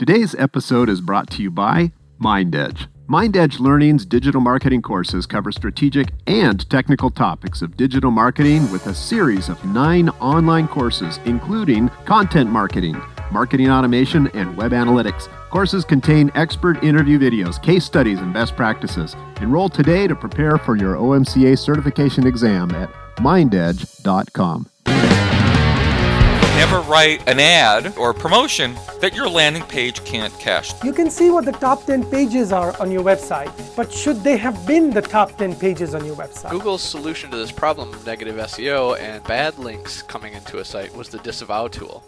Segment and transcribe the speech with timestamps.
[0.00, 2.86] Today's episode is brought to you by MindEdge.
[3.06, 8.94] MindEdge Learning's digital marketing courses cover strategic and technical topics of digital marketing with a
[8.94, 12.98] series of nine online courses, including content marketing,
[13.30, 15.28] marketing automation, and web analytics.
[15.50, 19.14] Courses contain expert interview videos, case studies, and best practices.
[19.42, 24.66] Enroll today to prepare for your OMCA certification exam at mindedge.com.
[26.60, 30.74] Never write an ad or promotion that your landing page can't cash.
[30.84, 34.36] You can see what the top 10 pages are on your website, but should they
[34.36, 36.50] have been the top 10 pages on your website?
[36.50, 40.94] Google's solution to this problem of negative SEO and bad links coming into a site
[40.94, 42.04] was the disavow tool.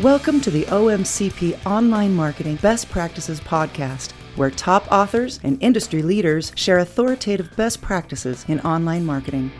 [0.00, 6.52] Welcome to the OMCP Online Marketing Best Practices Podcast, where top authors and industry leaders
[6.54, 9.50] share authoritative best practices in online marketing.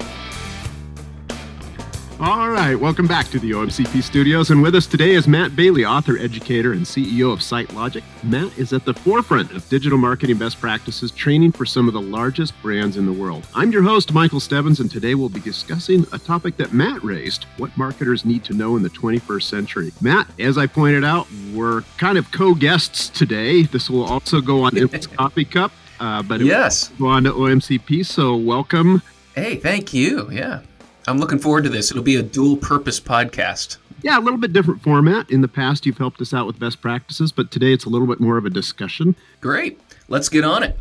[2.21, 4.51] All right, welcome back to the OMCP studios.
[4.51, 8.05] And with us today is Matt Bailey, author, educator, and CEO of SiteLogic.
[8.23, 12.01] Matt is at the forefront of digital marketing best practices, training for some of the
[12.01, 13.45] largest brands in the world.
[13.53, 17.47] I'm your host, Michael Stebbins, and today we'll be discussing a topic that Matt raised
[17.57, 19.93] what marketers need to know in the 21st century.
[20.01, 23.65] Matt, as I pointed out, we're kind of co guests today.
[23.65, 25.73] This will also go on Endless Coffee Cup.
[25.99, 28.07] Uh, but it yes, will go on to OMCP.
[28.07, 29.03] So welcome.
[29.35, 30.31] Hey, thank you.
[30.31, 30.61] Yeah.
[31.07, 31.91] I'm looking forward to this.
[31.91, 33.77] It'll be a dual purpose podcast.
[34.03, 35.31] Yeah, a little bit different format.
[35.31, 38.07] In the past, you've helped us out with best practices, but today it's a little
[38.07, 39.15] bit more of a discussion.
[39.41, 39.81] Great.
[40.09, 40.79] Let's get on it.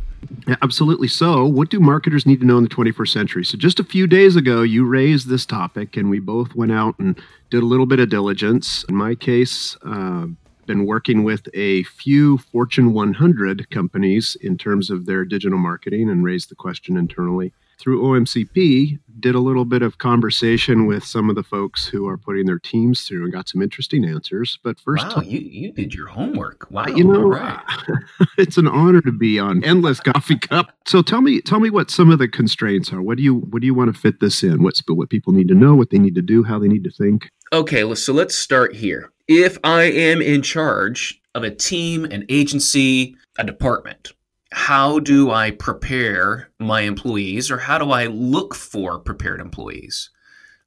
[0.48, 1.10] Yeah, absolutely.
[1.10, 3.44] So, what do marketers need to know in the 21st century?
[3.44, 6.98] So, just a few days ago, you raised this topic, and we both went out
[7.00, 8.86] and did a little bit of diligence.
[8.88, 10.28] In my case, uh,
[10.66, 16.24] been working with a few Fortune 100 companies in terms of their digital marketing and
[16.24, 21.36] raised the question internally through OMCP, did a little bit of conversation with some of
[21.36, 24.60] the folks who are putting their teams through and got some interesting answers.
[24.64, 26.70] But first, wow, you, you did your homework.
[26.70, 27.60] Wow, uh, you know, right.
[28.38, 30.74] it's an honor to be on Endless Coffee Cup.
[30.86, 33.02] So tell me, tell me what some of the constraints are.
[33.02, 34.62] What do you, what do you want to fit this in?
[34.62, 36.92] What's what people need to know, what they need to do, how they need to
[36.92, 37.32] think.
[37.54, 39.10] Okay, so let's start here.
[39.30, 44.12] If I am in charge of a team, an agency, a department,
[44.54, 50.12] how do I prepare my employees or how do I look for prepared employees?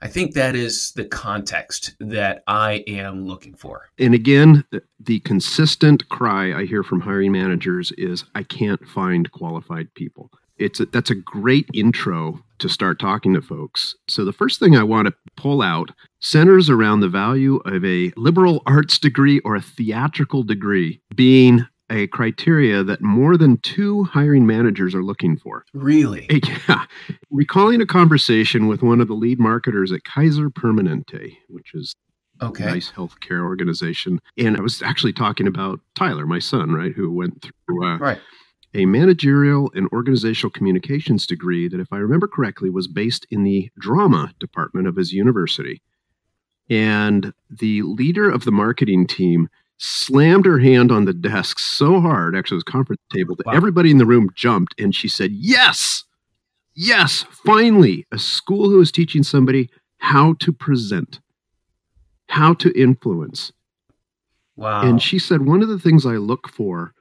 [0.02, 3.88] I think that is the context that I am looking for.
[3.98, 4.64] And again,
[4.98, 10.30] the, consistent cry I hear from hiring managers is I can't find qualified people.
[10.58, 13.94] It's a, that's a great intro to start talking to folks.
[14.08, 18.12] So the first thing I want to pull out centers around the value of a
[18.16, 24.46] liberal arts degree or a theatrical degree being a criteria that more than two hiring
[24.46, 25.64] managers are looking for.
[25.72, 26.28] Really?
[26.68, 26.84] Yeah.
[27.30, 31.94] Recalling a conversation with one of the lead marketers at Kaiser Permanente, which is
[32.42, 32.64] okay.
[32.64, 34.20] a nice healthcare organization.
[34.36, 38.18] And I was actually talking about Tyler, my son, right, who went through uh, right.
[38.74, 43.70] a managerial and organizational communications degree that, if I remember correctly, was based in the
[43.78, 45.82] drama department of his university.
[46.68, 52.36] And the leader of the marketing team slammed her hand on the desk so hard,
[52.36, 53.52] actually, it was conference table, that wow.
[53.52, 56.04] everybody in the room jumped and she said, Yes,
[56.74, 61.20] yes, finally, a school who is teaching somebody how to present,
[62.28, 63.52] how to influence.
[64.56, 64.82] Wow.
[64.82, 66.92] And she said, One of the things I look for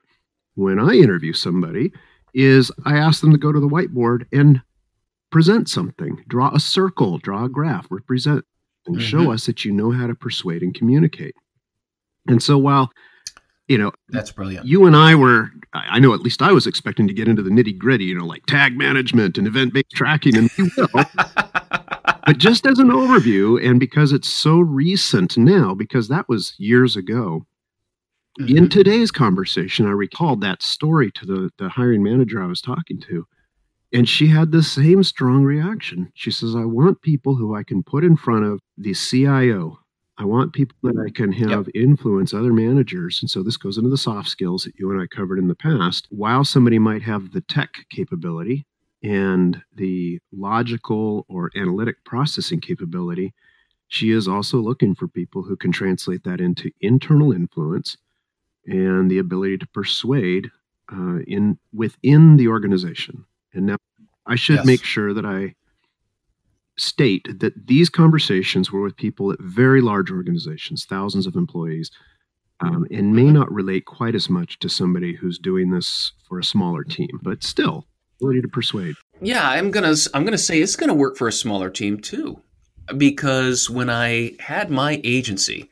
[0.55, 1.91] when I interview somebody
[2.33, 4.61] is I ask them to go to the whiteboard and
[5.31, 8.45] present something, draw a circle, draw a graph, represent,
[8.85, 9.05] and mm-hmm.
[9.05, 11.35] show us that you know how to persuade and communicate.
[12.27, 12.91] And so while
[13.67, 14.65] you know that's brilliant.
[14.65, 17.49] you and i were i know at least i was expecting to get into the
[17.49, 20.87] nitty gritty you know like tag management and event based tracking and we will.
[22.27, 26.95] But just as an overview and because it's so recent now because that was years
[26.95, 27.45] ago
[28.39, 28.57] mm-hmm.
[28.57, 32.99] in today's conversation i recalled that story to the, the hiring manager i was talking
[33.01, 33.27] to
[33.93, 36.11] and she had the same strong reaction.
[36.15, 39.77] She says i want people who i can put in front of the cio
[40.17, 41.75] I want people that I can have yep.
[41.75, 43.19] influence other managers.
[43.21, 45.55] And so this goes into the soft skills that you and I covered in the
[45.55, 46.07] past.
[46.09, 48.65] While somebody might have the tech capability
[49.03, 53.33] and the logical or analytic processing capability,
[53.87, 57.97] she is also looking for people who can translate that into internal influence
[58.65, 60.49] and the ability to persuade
[60.91, 63.25] uh, in within the organization.
[63.53, 63.77] And now
[64.25, 64.65] I should yes.
[64.65, 65.55] make sure that I
[66.77, 71.91] state that these conversations were with people at very large organizations, thousands of employees,
[72.59, 76.43] um, and may not relate quite as much to somebody who's doing this for a
[76.43, 77.85] smaller team, but still
[78.19, 78.95] ability to persuade.
[79.21, 82.41] Yeah, I'm gonna I'm gonna say it's gonna work for a smaller team too.
[82.97, 85.69] because when I had my agency,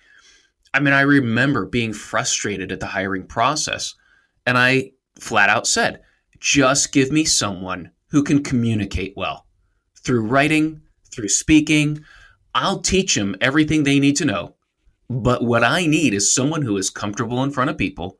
[0.74, 3.94] I mean, I remember being frustrated at the hiring process.
[4.46, 6.02] And I flat out said,
[6.40, 9.46] just give me someone who can communicate well
[10.00, 10.82] through writing,
[11.14, 12.04] through speaking.
[12.56, 14.56] I'll teach them everything they need to know.
[15.10, 18.18] But what I need is someone who is comfortable in front of people,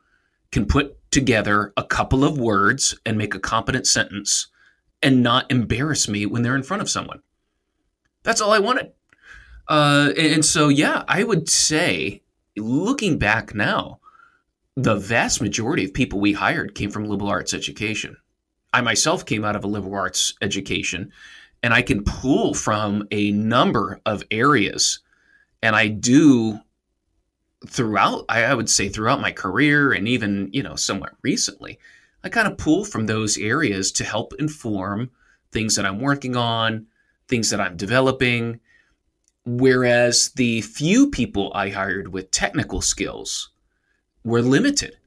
[0.54, 4.48] can put together a couple of words and make a competent sentence
[5.02, 7.22] and not embarrass me when they're in front of someone.
[8.22, 8.92] That's all I wanted.
[9.68, 12.22] Uh, and so, yeah, I would say,
[12.56, 14.00] looking back now,
[14.76, 18.16] the vast majority of people we hired came from liberal arts education.
[18.72, 21.12] I myself came out of a liberal arts education,
[21.64, 25.00] and I can pull from a number of areas.
[25.62, 26.60] And I do
[27.66, 31.80] throughout, I would say, throughout my career and even, you know, somewhat recently,
[32.22, 35.10] I kind of pull from those areas to help inform
[35.52, 36.88] things that I'm working on,
[37.30, 38.60] things that I'm developing.
[39.46, 43.52] Whereas the few people I hired with technical skills
[44.26, 44.98] were limited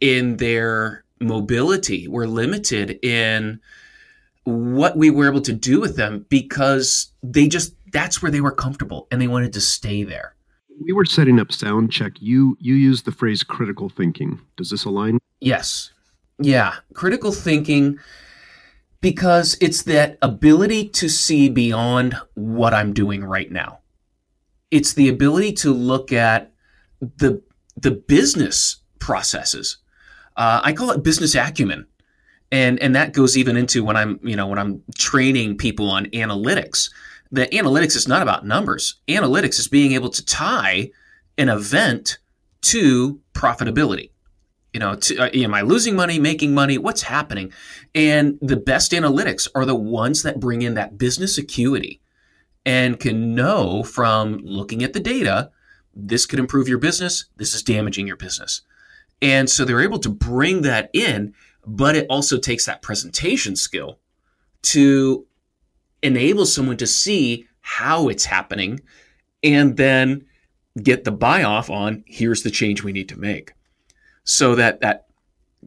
[0.00, 3.60] in their mobility, were limited in
[4.48, 8.52] what we were able to do with them because they just, that's where they were
[8.52, 10.34] comfortable and they wanted to stay there.
[10.80, 12.12] We were setting up sound check.
[12.20, 14.40] You you used the phrase critical thinking.
[14.56, 15.18] Does this align?
[15.40, 15.90] Yes.
[16.38, 17.98] Yeah, critical thinking
[19.00, 23.80] because it's that ability to see beyond what I'm doing right now.
[24.70, 26.52] It's the ability to look at
[27.00, 27.42] the
[27.76, 29.78] the business processes.
[30.36, 31.86] Uh, I call it business acumen,
[32.50, 36.06] and and that goes even into when I'm you know when I'm training people on
[36.06, 36.90] analytics.
[37.30, 38.96] The analytics is not about numbers.
[39.06, 40.90] Analytics is being able to tie
[41.36, 42.18] an event
[42.62, 44.10] to profitability
[44.72, 46.78] you know, to, uh, am I losing money, making money?
[46.78, 47.52] What's happening?
[47.94, 52.00] And the best analytics are the ones that bring in that business acuity
[52.66, 55.50] and can know from looking at the data,
[55.94, 58.62] this could improve your business, this is damaging your business.
[59.22, 61.34] And so they're able to bring that in,
[61.68, 63.98] but it also takes that presentation skill
[64.62, 65.26] to
[66.02, 68.80] enable someone to see how it's happening
[69.42, 70.24] and then
[70.82, 73.52] get the buy off on here's the change we need to make.
[74.24, 75.06] So that that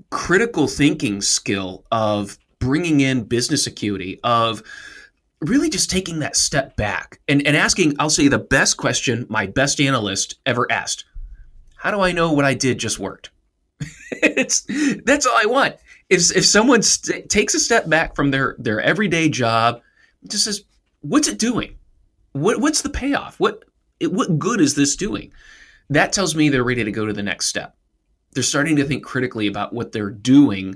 [0.10, 4.64] critical thinking skill of bringing in business acuity of
[5.42, 9.48] really just taking that step back and, and asking i'll say the best question my
[9.48, 11.04] best analyst ever asked
[11.76, 13.32] how do i know what i did just worked?
[14.12, 14.62] It's
[15.04, 15.76] that's all i want
[16.12, 19.82] if, if someone st- takes a step back from their their everyday job
[20.28, 20.64] just says
[21.00, 21.78] what's it doing?
[22.34, 23.40] What, what's the payoff?
[23.40, 23.64] What
[24.00, 25.32] it, what good is this doing?
[25.90, 27.76] That tells me they're ready to go to the next step.
[28.34, 30.76] They're starting to think critically about what they're doing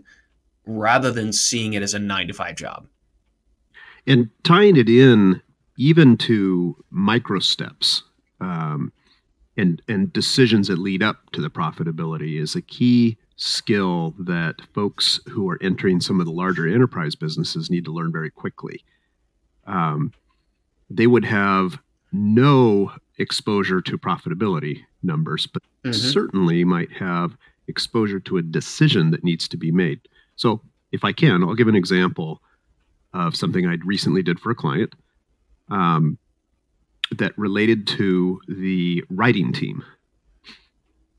[0.65, 2.87] rather than seeing it as a nine to five job.
[4.07, 5.41] And tying it in
[5.77, 8.03] even to micro steps
[8.39, 8.93] um,
[9.57, 15.19] and, and decisions that lead up to the profitability is a key skill that folks
[15.29, 18.83] who are entering some of the larger enterprise businesses need to learn very quickly.
[19.67, 20.13] Um,
[20.89, 21.79] they would have
[22.11, 25.91] no exposure to profitability numbers, but mm-hmm.
[25.91, 27.35] certainly might have
[27.67, 29.99] exposure to a decision that needs to be made.
[30.35, 30.61] So,
[30.91, 32.41] if I can, I'll give an example
[33.13, 34.93] of something I recently did for a client
[35.69, 36.17] um,
[37.11, 39.83] that related to the writing team.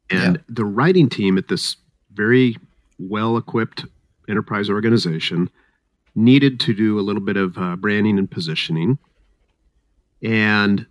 [0.08, 0.42] And yeah.
[0.48, 1.76] the writing team at this
[2.16, 2.56] very
[2.98, 3.84] well equipped
[4.28, 5.50] enterprise organization
[6.14, 8.98] needed to do a little bit of uh, branding and positioning.
[10.22, 10.86] And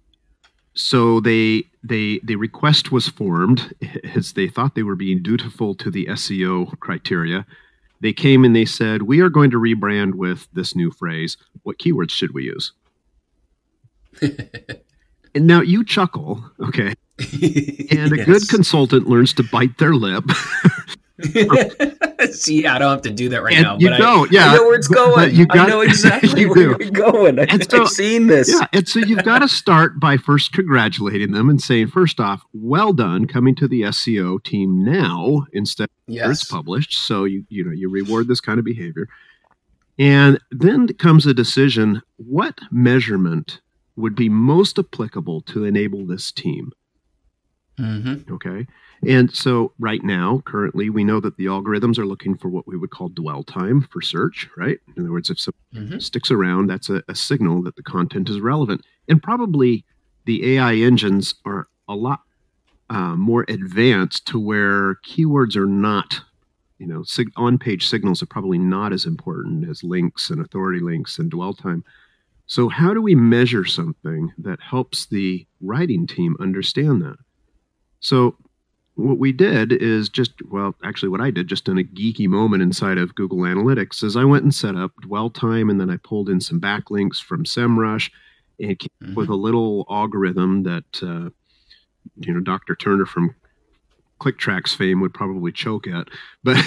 [0.76, 3.74] so they they the request was formed
[4.16, 7.46] as they thought they were being dutiful to the SEO criteria.
[8.02, 11.38] They came and they said, "We are going to rebrand with this new phrase.
[11.64, 12.72] What keywords should we use?"
[14.22, 16.94] and now you chuckle, okay?
[17.20, 18.26] and a yes.
[18.26, 20.26] good consultant learns to bite their lip
[22.32, 23.78] See, I don't have to do that right and now.
[23.80, 24.52] You but don't, I, yeah.
[24.52, 25.34] I know where it's going.
[25.34, 27.40] You got, I know exactly where you're going.
[27.50, 28.50] I, so, I've seen this.
[28.52, 32.44] Yeah, and so you've got to start by first congratulating them and saying, first off,
[32.54, 36.30] well done coming to the SEO team now instead yes.
[36.42, 36.94] it's published.
[36.94, 39.08] So you you know you reward this kind of behavior,
[39.98, 43.62] and then comes a decision: what measurement
[43.96, 46.72] would be most applicable to enable this team?
[47.80, 48.34] Mm-hmm.
[48.34, 48.68] Okay.
[49.08, 52.78] And so, right now, currently, we know that the algorithms are looking for what we
[52.78, 54.80] would call dwell time for search, right?
[54.96, 56.00] In other words, if something mm-hmm.
[56.00, 58.82] sticks around, that's a, a, signal that the content is relevant.
[59.08, 59.86] And probably
[60.26, 62.22] the AI engines are a lot
[62.90, 66.22] uh, more advanced to where keywords are not,
[66.78, 70.80] you know, sig- on page signals are probably not as important as links and authority
[70.80, 71.84] links and dwell time.
[72.48, 77.18] So, how do we measure something that helps the writing team understand that?
[78.00, 78.38] So,
[78.96, 82.64] what we did is just, well, actually, what I did just in a geeky moment
[82.64, 85.98] inside of Google Analytics is I went and set up dwell time and then I
[85.98, 88.10] pulled in some backlinks from SEMrush
[88.60, 89.16] and came mm-hmm.
[89.16, 91.30] with a little algorithm that, uh,
[92.20, 92.76] you know, Dr.
[92.76, 93.36] Turner from
[94.22, 96.08] ClickTracks fame would probably choke at,
[96.44, 96.58] but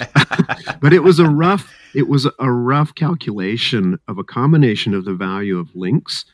[0.80, 5.12] but it was a rough it was a rough calculation of a combination of the
[5.12, 6.24] value of links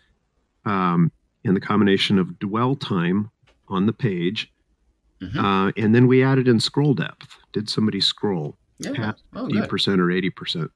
[0.64, 1.10] um,
[1.44, 3.30] and the combination of dwell time
[3.68, 4.52] on the page,
[5.20, 5.38] mm-hmm.
[5.38, 7.36] uh, and then we added in scroll depth.
[7.52, 9.12] Did somebody scroll yeah.
[9.34, 10.70] oh, percent or eighty percent?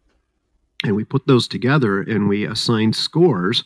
[0.84, 3.64] And we put those together and we assigned scores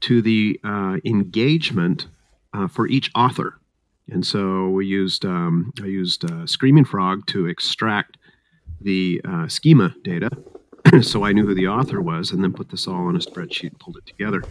[0.00, 2.06] to the uh, engagement
[2.54, 3.58] uh, for each author.
[4.10, 8.16] And so we used um, I used uh, Screaming Frog to extract
[8.80, 10.30] the uh, schema data,
[11.02, 13.70] so I knew who the author was, and then put this all on a spreadsheet
[13.70, 14.42] and pulled it together.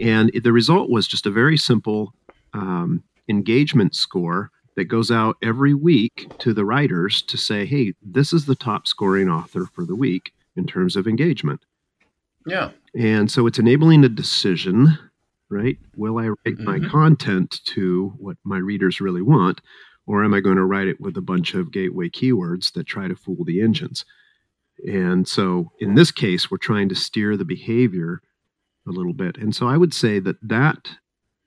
[0.00, 2.14] And the result was just a very simple
[2.52, 8.32] um, engagement score that goes out every week to the writers to say, "Hey, this
[8.32, 11.60] is the top scoring author for the week in terms of engagement."
[12.46, 12.70] Yeah.
[12.94, 14.98] And so it's enabling a decision
[15.48, 15.78] right?
[15.96, 16.64] Will I write mm-hmm.
[16.64, 19.60] my content to what my readers really want?
[20.06, 23.08] Or am I going to write it with a bunch of gateway keywords that try
[23.08, 24.04] to fool the engines?
[24.86, 28.20] And so in this case, we're trying to steer the behavior
[28.86, 29.36] a little bit.
[29.36, 30.90] And so I would say that that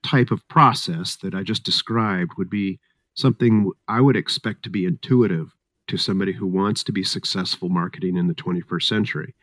[0.06, 2.80] type of process that I just described would be
[3.20, 5.56] something I would expect to be intuitive
[5.88, 9.36] to somebody who wants to be successful marketing in the 21st century.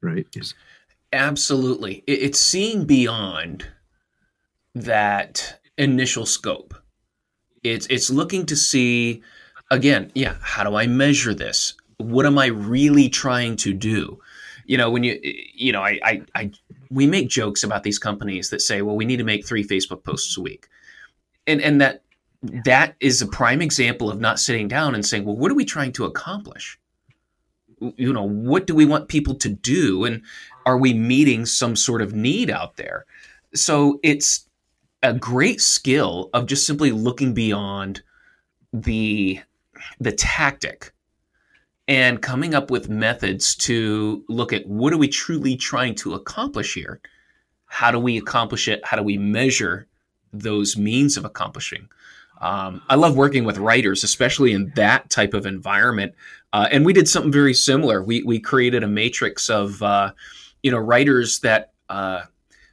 [0.00, 0.26] Right?
[0.34, 0.54] Is
[1.12, 2.04] Absolutely.
[2.06, 3.66] It's seeing beyond
[4.74, 6.74] that initial scope.
[7.62, 9.22] It's it's looking to see
[9.70, 11.74] again, yeah, how do I measure this?
[11.98, 14.20] What am I really trying to do?
[14.66, 16.50] You know, when you you know, I I, I
[16.90, 20.04] we make jokes about these companies that say, well, we need to make three Facebook
[20.04, 20.68] posts a week.
[21.46, 22.04] And and that
[22.42, 25.64] that is a prime example of not sitting down and saying, well, what are we
[25.64, 26.78] trying to accomplish?
[27.96, 30.04] You know, what do we want people to do?
[30.04, 30.22] And
[30.66, 33.06] are we meeting some sort of need out there?
[33.54, 34.46] So it's
[35.02, 38.02] a great skill of just simply looking beyond
[38.72, 39.40] the
[39.98, 40.92] the tactic
[41.88, 46.74] and coming up with methods to look at what are we truly trying to accomplish
[46.74, 47.00] here?
[47.64, 48.84] How do we accomplish it?
[48.84, 49.86] How do we measure
[50.32, 51.88] those means of accomplishing?
[52.40, 56.14] Um, I love working with writers, especially in that type of environment.
[56.52, 58.02] Uh, and we did something very similar.
[58.02, 60.12] We we created a matrix of uh,
[60.62, 62.22] you know, writers that uh,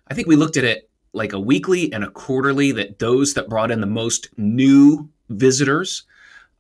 [0.08, 3.50] I think we looked at it like a weekly and a quarterly that those that
[3.50, 6.04] brought in the most new visitors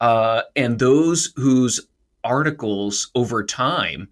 [0.02, 1.88] uh, and those whose
[2.24, 4.08] articles over time,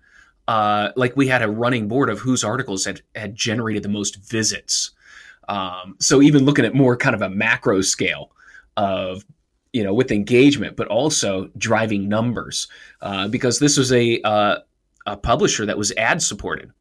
[0.48, 4.18] uh, like we had a running board of whose articles had, had generated the most
[4.18, 4.92] visits.
[5.48, 8.32] Um, so even looking at more kind of a macro scale
[8.78, 9.26] of
[9.74, 12.68] you know with engagement, but also driving numbers
[13.02, 14.58] uh, because this was a uh,
[15.06, 16.72] a publisher that was ad supported.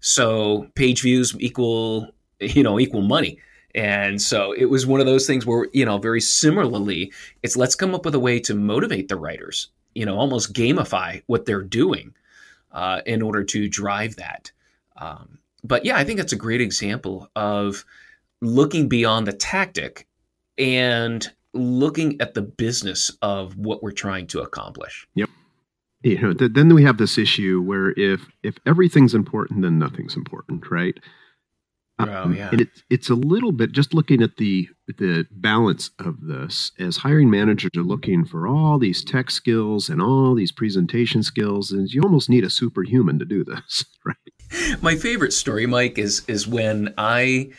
[0.00, 3.38] So page views equal, you know, equal money.
[3.74, 7.12] And so it was one of those things where, you know, very similarly,
[7.42, 11.22] it's let's come up with a way to motivate the writers, you know, almost gamify
[11.26, 12.14] what they're doing
[12.72, 14.50] uh, in order to drive that.
[14.96, 17.84] Um, but yeah, I think that's a great example of
[18.40, 20.06] looking beyond the tactic
[20.56, 25.06] and looking at the business of what we're trying to accomplish.
[25.14, 25.30] Yep
[26.02, 30.16] you know th- then we have this issue where if if everything's important then nothing's
[30.16, 30.98] important right
[31.98, 32.48] oh, um, yeah.
[32.50, 36.98] and it's it's a little bit just looking at the the balance of this as
[36.98, 41.90] hiring managers are looking for all these tech skills and all these presentation skills and
[41.90, 44.16] you almost need a superhuman to do this right
[44.80, 47.50] my favorite story mike is is when i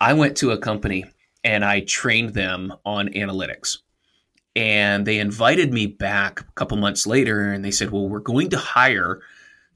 [0.00, 1.04] i went to a company
[1.46, 3.78] and i trained them on analytics.
[4.56, 8.50] And they invited me back a couple months later and they said well we're going
[8.50, 9.20] to hire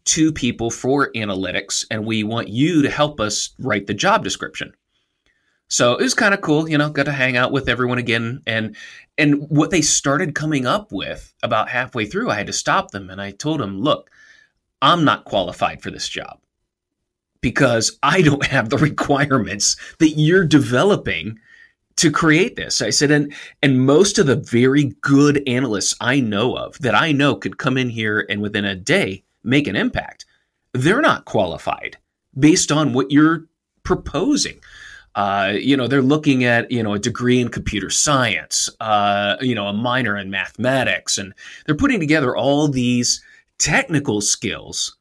[0.05, 4.75] two people for analytics and we want you to help us write the job description.
[5.69, 8.43] So it was kind of cool you know got to hang out with everyone again
[8.47, 8.75] and
[9.17, 13.11] and what they started coming up with about halfway through i had to stop them
[13.11, 14.11] and i told them look
[14.83, 16.41] i'm not qualified for this job
[17.41, 21.39] because i don't have the requirements that you're developing
[22.01, 22.83] to create this.
[22.83, 27.13] I said, and and most of the very good analysts I know of that I
[27.13, 30.27] know could come in here and within a day make an impact.
[30.75, 31.97] They're not qualified
[32.39, 33.47] based on what you're
[33.83, 34.61] proposing.
[35.15, 39.55] Uh, you know, they're looking at you know a degree in computer science, uh, you
[39.55, 41.35] know, a minor in mathematics, and
[41.67, 43.23] they're putting together all these
[43.59, 44.97] technical skills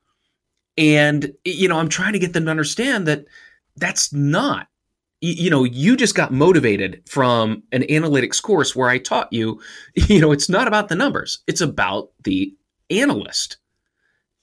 [0.79, 3.25] And, you know, I'm trying to get them to understand that
[3.75, 4.69] that's not
[5.21, 9.59] you know you just got motivated from an analytics course where i taught you
[9.93, 11.39] you know it's not about the numbers.
[11.47, 12.55] It's about the
[12.89, 13.57] analyst.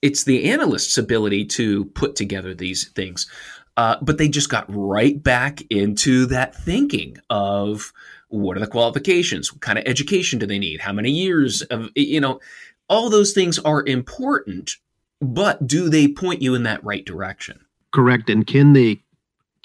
[0.02, 3.28] It's the analyst's ability to put together these things.
[3.76, 7.92] Uh, but they just got right back into that thinking of
[8.28, 9.52] what are the qualifications?
[9.52, 10.80] What kind of education do they need?
[10.80, 12.40] How many years of you know
[12.88, 14.76] all those things are important
[15.20, 17.64] but do they point you in that right direction?
[17.92, 18.28] Correct.
[18.28, 19.00] And can they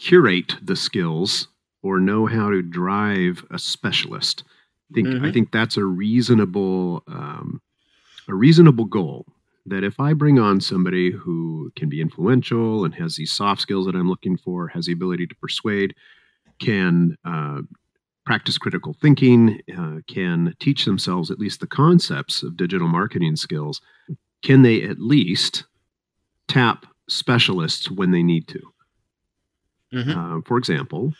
[0.01, 1.47] curate the skills
[1.83, 4.43] or know how to drive a specialist.
[4.91, 5.25] I think mm-hmm.
[5.25, 7.61] I think that's a reasonable um,
[8.27, 9.25] a reasonable goal.
[9.67, 13.85] That if I bring on somebody who can be influential and has these soft skills
[13.85, 15.93] that I'm looking for, has the ability to persuade,
[16.59, 17.61] can uh,
[18.25, 23.81] practice critical thinking, uh, can teach themselves at least the concepts of digital marketing skills,
[24.41, 25.65] can they at least
[26.47, 28.70] tap specialists when they need to?
[29.93, 30.37] Mm-hmm.
[30.37, 31.13] Uh, for example,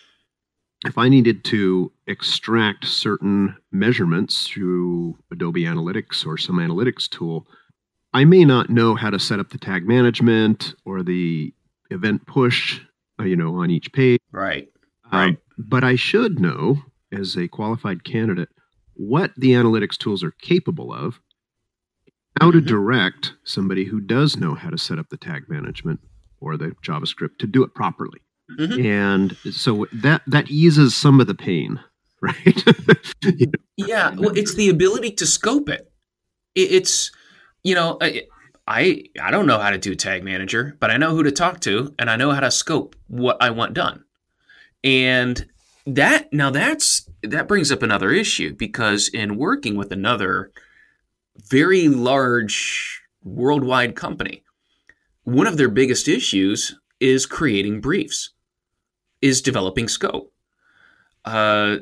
[0.85, 7.47] if I needed to extract certain measurements through Adobe Analytics or some analytics tool,
[8.13, 11.53] I may not know how to set up the tag management or the
[11.91, 12.81] event push,
[13.19, 14.19] uh, you know, on each page.
[14.31, 14.69] Right.
[15.11, 15.37] Um, right.
[15.57, 18.49] But I should know, as a qualified candidate,
[18.95, 21.19] what the analytics tools are capable of,
[22.39, 22.67] how to mm-hmm.
[22.67, 25.99] direct somebody who does know how to set up the tag management
[26.39, 28.19] or the JavaScript to do it properly.
[28.59, 28.85] Mm-hmm.
[28.85, 31.79] And so that that eases some of the pain,
[32.21, 32.63] right?
[33.23, 33.51] you know?
[33.77, 35.91] Yeah, well, it's the ability to scope it.
[36.55, 37.11] It's
[37.63, 37.97] you know,
[38.67, 41.59] I I don't know how to do tag manager, but I know who to talk
[41.61, 44.03] to, and I know how to scope what I want done.
[44.83, 45.45] And
[45.85, 50.51] that now that's that brings up another issue because in working with another
[51.49, 54.43] very large worldwide company,
[55.23, 58.31] one of their biggest issues is creating briefs
[59.21, 60.33] is developing scope.
[61.23, 61.77] Uh,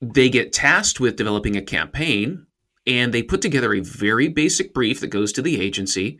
[0.00, 2.46] they get tasked with developing a campaign
[2.86, 6.18] and they put together a very basic brief that goes to the agency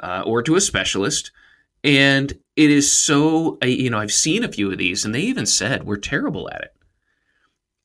[0.00, 1.30] uh, or to a specialist.
[1.82, 5.46] And it is so, you know, I've seen a few of these and they even
[5.46, 6.74] said we're terrible at it.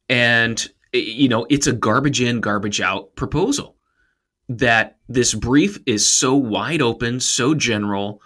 [0.08, 3.76] And, you know, it's a garbage in, garbage out proposal
[4.48, 8.22] that this brief is so wide open, so general,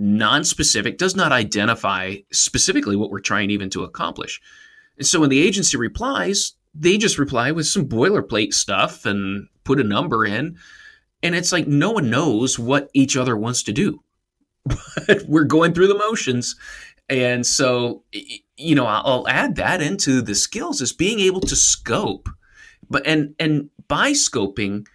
[0.00, 4.40] non-specific, does not identify specifically what we're trying even to accomplish.
[4.96, 9.80] And so when the agency replies, they just reply with some boilerplate stuff and put
[9.80, 10.56] a number in.
[11.22, 14.02] And it's like no one knows what each other wants to do.
[15.06, 16.54] But we're going through the motions.
[17.08, 18.04] And so,
[18.56, 22.28] you know, I'll add that into the skills is being able to scope.
[22.88, 24.86] But and and by scoping,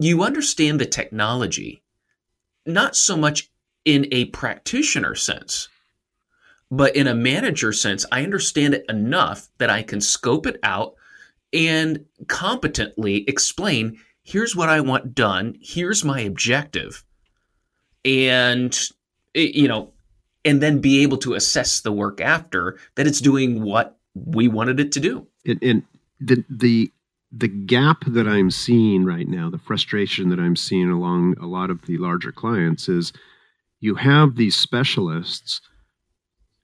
[0.00, 1.82] you understand the technology,
[2.66, 3.51] not so much
[3.84, 5.68] in a practitioner sense.
[6.70, 10.94] But in a manager sense, I understand it enough that I can scope it out
[11.52, 17.04] and competently explain here's what I want done, here's my objective.
[18.04, 18.74] And,
[19.34, 19.92] eh, you know,
[20.44, 24.80] and then be able to assess the work after that it's doing what we wanted
[24.80, 25.26] it to do.
[25.46, 25.82] And, and
[26.20, 26.92] the, the,
[27.30, 31.70] the gap that I'm seeing right now, the frustration that I'm seeing along a lot
[31.70, 33.12] of the larger clients is
[33.82, 35.60] you have these specialists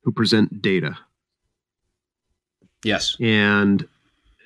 [0.02, 0.96] who present data.
[2.84, 3.16] Yes.
[3.20, 3.86] And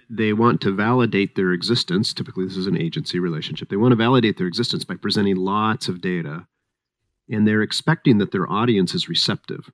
[0.09, 2.15] they want to validate their existence.
[2.15, 3.69] Typically, this is an agency relationship.
[3.69, 6.47] They want to validate their existence by presenting lots of data,
[7.29, 9.71] and they're expecting that their audience is receptive.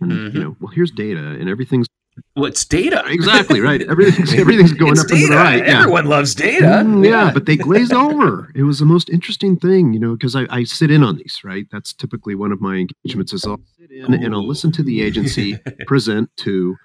[0.00, 0.36] And, mm-hmm.
[0.36, 1.86] You know, well, here's data, and everything's
[2.34, 3.04] What's data?
[3.06, 3.82] Exactly right.
[3.88, 5.22] Everything's everything's going it's up data.
[5.22, 5.66] and to the right.
[5.66, 5.80] Yeah.
[5.80, 6.64] Everyone loves data.
[6.64, 8.50] Mm, yeah, yeah, but they glazed over.
[8.54, 11.40] It was the most interesting thing, you know, because I, I sit in on these.
[11.44, 13.32] Right, that's typically one of my engagements.
[13.32, 16.76] Is I'll sit in and I'll listen to the agency present to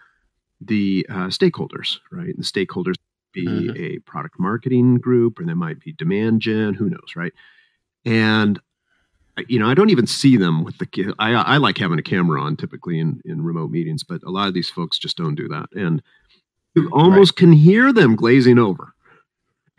[0.62, 1.98] the uh, stakeholders.
[2.12, 2.96] Right, and the stakeholders
[3.32, 3.78] be mm-hmm.
[3.78, 6.74] a product marketing group, or they might be demand gen.
[6.74, 7.34] Who knows, right?
[8.06, 8.60] And
[9.48, 11.14] you know, I don't even see them with the.
[11.20, 14.48] I I like having a camera on typically in in remote meetings, but a lot
[14.48, 16.02] of these folks just don't do that, and
[16.76, 17.38] you almost right.
[17.38, 18.94] can hear them glazing over.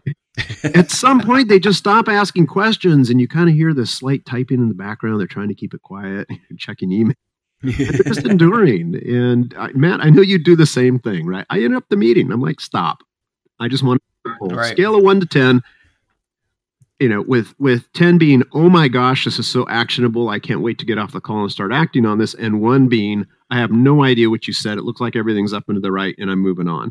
[0.64, 4.24] At some point, they just stop asking questions, and you kind of hear this slight
[4.24, 5.20] typing in the background.
[5.20, 7.16] They're trying to keep it quiet, checking email.
[7.62, 8.94] they're just enduring.
[8.96, 11.46] And uh, Matt, I know you do the same thing, right?
[11.50, 12.32] I interrupt the meeting.
[12.32, 13.02] I'm like, stop.
[13.58, 14.72] I just want to right.
[14.72, 15.62] scale of one to ten
[17.00, 20.28] you know, with with 10 being, oh my gosh, this is so actionable.
[20.28, 22.34] I can't wait to get off the call and start acting on this.
[22.34, 24.76] And one being, I have no idea what you said.
[24.76, 26.90] It looks like everything's up and to the right and I'm moving on.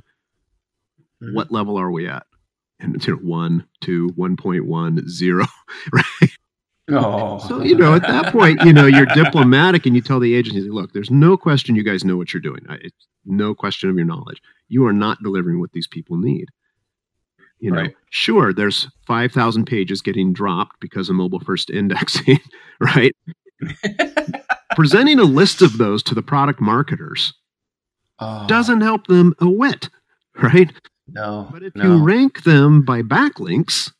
[1.21, 1.35] Mm-hmm.
[1.35, 2.25] What level are we at?
[2.79, 5.45] And it's you know, one, two, 1.1, zero,
[5.91, 6.31] right?
[6.91, 7.37] Oh.
[7.39, 10.69] So, you know, at that point, you know, you're diplomatic and you tell the agency,
[10.69, 12.65] look, there's no question you guys know what you're doing.
[12.81, 14.41] It's no question of your knowledge.
[14.69, 16.47] You are not delivering what these people need.
[17.59, 17.95] You know, Right.
[18.09, 22.39] sure, there's 5,000 pages getting dropped because of mobile first indexing,
[22.79, 23.15] right?
[24.75, 27.33] Presenting a list of those to the product marketers
[28.21, 29.89] Oh, doesn't help them a whit,
[30.41, 30.71] right?
[31.07, 31.47] no.
[31.51, 31.83] But if no.
[31.83, 33.91] you rank them by backlinks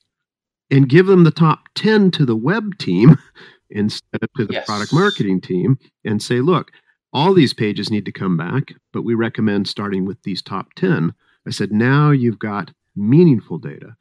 [0.69, 3.17] and give them the top 10 to the web team
[3.69, 4.65] instead of to the Yes.
[4.65, 6.72] product marketing team and say, look,
[7.13, 11.13] all these pages need to come back, but we recommend starting with these top 10.
[11.48, 13.96] I said, now you've got meaningful data,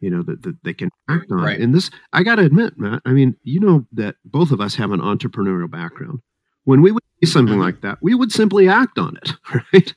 [0.00, 1.38] you know, that, that they can act on.
[1.40, 1.60] Right.
[1.60, 4.74] And this, I got to admit, Matt, I mean, you know that both of us
[4.76, 6.20] have an entrepreneurial background.
[6.64, 7.62] When we would see something Mhm.
[7.62, 9.32] like that, we would simply act on it,
[9.72, 9.94] right?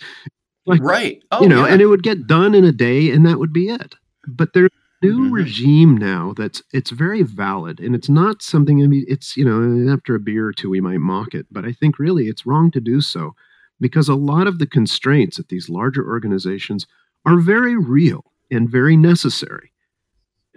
[0.66, 1.22] like- right.
[1.32, 1.74] Oh, you know, yeah.
[1.74, 3.96] and it would get done in a day, and that would be it.
[4.28, 4.70] But there's
[5.02, 5.32] a new Mhm.
[5.32, 8.84] regime now that's it's very valid, and it's not something.
[8.84, 11.64] I mean, it's you know, after a beer or two, we might mock it, but
[11.66, 13.34] I think really it's wrong to do so
[13.80, 16.86] because a lot of the constraints at these larger organizations
[17.26, 19.72] are very real and very necessary.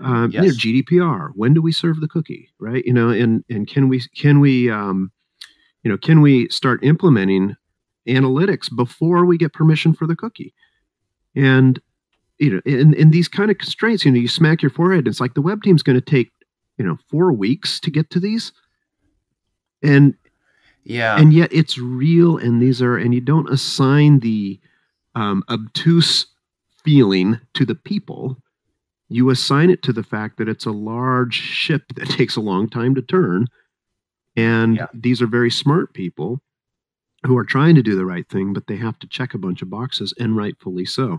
[0.01, 0.57] Um, you know, Yes.
[0.57, 1.31] GDPR.
[1.35, 2.49] When do we serve the cookie?
[2.59, 2.85] Right.
[2.85, 5.13] You know, and and can we can we um,
[5.83, 7.57] you know can we start implementing
[8.09, 10.55] analytics before we get permission for the cookie?
[11.35, 11.81] And
[12.39, 15.07] you know, in, in these kind of constraints, you know, you smack your forehead.
[15.07, 16.33] It's like the web team's going to take,
[16.79, 18.53] you know, four weeks to get to these,
[19.83, 20.15] and
[20.83, 21.21] yeah.
[21.21, 22.39] and yet it's real.
[22.39, 24.59] And these are, and you don't assign the
[25.15, 26.27] um, obtuse
[26.85, 28.37] feeling to the people.
[29.09, 32.69] You assign it to the fact that it's a large ship that takes a long
[32.69, 33.47] time to turn,
[34.37, 34.87] and Yeah.
[34.95, 36.41] these are very smart people
[37.27, 39.61] who are trying to do the right thing, but they have to check a bunch
[39.63, 41.19] of boxes, and rightfully so.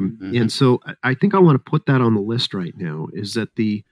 [0.00, 0.40] Mhm.
[0.40, 3.08] And so I- I think I want to put that on the list right now
[3.12, 3.84] is that the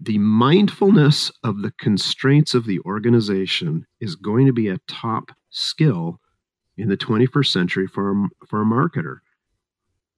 [0.00, 6.20] the mindfulness of the constraints of the organization is going to be a top skill
[6.76, 9.18] in the 21st century for a, for a marketer.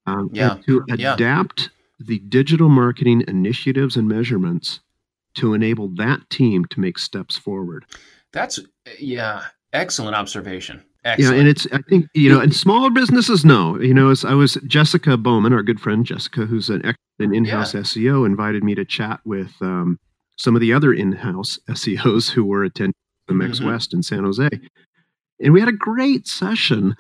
[0.06, 1.14] Um, Yeah, to yeah.
[1.14, 4.80] adapt the digital marketing initiatives and measurements
[5.34, 7.84] to enable that team to make steps forward.
[8.32, 8.58] That's
[8.98, 10.82] yeah, excellent observation.
[11.18, 13.78] Yeah, and it's I think you know, and smaller businesses know.
[13.80, 16.82] You know, as I was Jessica Bowman, our good friend Jessica, who's an
[17.20, 19.98] an in-house SEO, invited me to chat with um,
[20.36, 22.94] some of the other in-house SEOs who were attending
[23.28, 23.66] the Mex Mhm.
[23.66, 24.48] West in San Jose,
[25.40, 26.96] and we had a great session.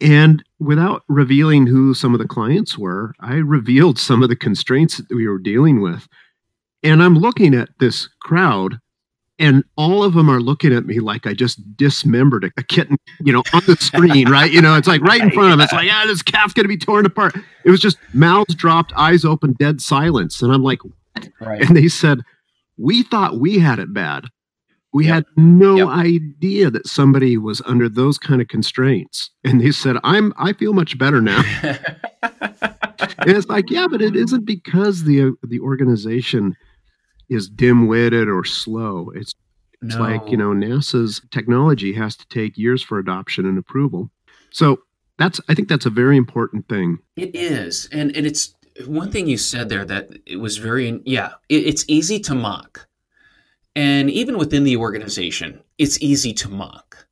[0.00, 4.98] And without revealing who some of the clients were, I revealed some of the constraints
[4.98, 6.06] that we were dealing with.
[6.82, 8.78] And I'm looking at this crowd
[9.38, 12.96] and all of them are looking at me like I just dismembered a, a kitten,
[13.20, 14.50] you know, on the screen, right?
[14.50, 16.78] You know, it's like right in front of us, like, yeah, this calf's gonna be
[16.78, 17.36] torn apart.
[17.64, 20.40] It was just mouths dropped, eyes open, dead silence.
[20.40, 20.80] And I'm like,
[21.40, 21.60] right.
[21.60, 22.22] and they said,
[22.78, 24.26] We thought we had it bad.
[24.92, 25.14] We Yep.
[25.14, 25.88] had no Yep.
[25.88, 29.30] idea that somebody was under those kind of constraints.
[29.44, 31.42] And they said, I'm I feel much better now.
[32.22, 36.56] and it's like, yeah, but it isn't because the the organization
[37.28, 39.10] is dim-witted or slow.
[39.14, 39.34] It's
[39.82, 44.10] it's like, you know, NASA's technology has to take years for adoption and approval.
[44.50, 44.80] So
[45.18, 46.98] that's I think that's a very important thing.
[47.16, 48.54] It is, and and it's
[48.86, 51.32] one thing you said there that it was very yeah.
[51.48, 52.85] It, it's easy to mock,
[53.76, 57.06] and even within the organization, it's easy to mock,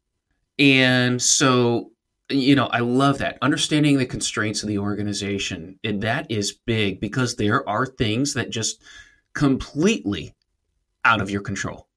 [0.58, 1.92] and so
[2.28, 5.78] you know I love that understanding the constraints of the organization.
[5.84, 8.82] And that is big because there are things that just
[9.34, 10.34] completely
[11.04, 11.88] out of your control.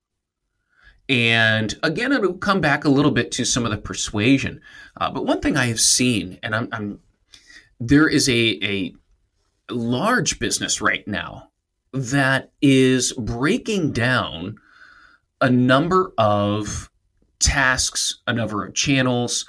[1.09, 4.61] And again, it'll come back a little bit to some of the persuasion.
[4.99, 6.99] Uh, but one thing I have seen, and I'm, I'm
[7.79, 8.93] there is a, a
[9.69, 11.49] large business right now
[11.93, 14.57] that is breaking down
[15.41, 16.89] a number of
[17.39, 19.45] tasks, a number of channels.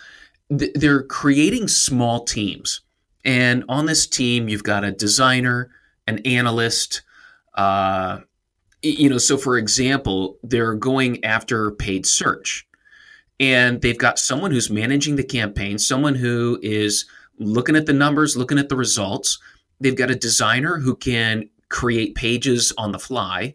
[0.48, 2.80] They're creating small teams.
[3.24, 5.70] And on this team, you've got a designer,
[6.06, 7.02] an analyst,
[7.54, 8.20] uh,
[8.82, 12.66] you know, so for example, they're going after paid search
[13.40, 17.06] and they've got someone who's managing the campaign, someone who is
[17.38, 19.38] looking at the numbers, looking at the results.
[19.80, 23.54] They've got a designer who can create pages on the fly.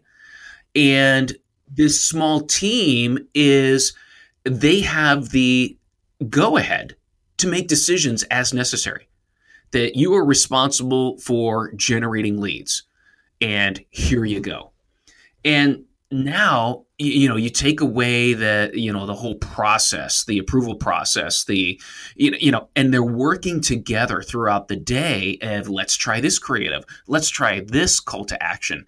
[0.74, 1.36] And
[1.68, 3.94] this small team is,
[4.44, 5.76] they have the
[6.28, 6.96] go ahead
[7.38, 9.08] to make decisions as necessary.
[9.72, 12.84] That you are responsible for generating leads.
[13.40, 14.70] And here you go.
[15.44, 20.76] And now you know you take away the you know the whole process the approval
[20.76, 21.80] process the
[22.14, 27.28] you know, and they're working together throughout the day of let's try this creative let's
[27.28, 28.86] try this call to action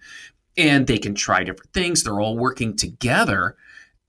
[0.57, 2.03] and they can try different things.
[2.03, 3.55] They're all working together.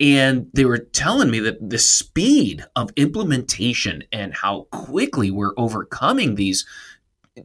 [0.01, 6.35] And they were telling me that the speed of implementation and how quickly we're overcoming
[6.35, 6.67] these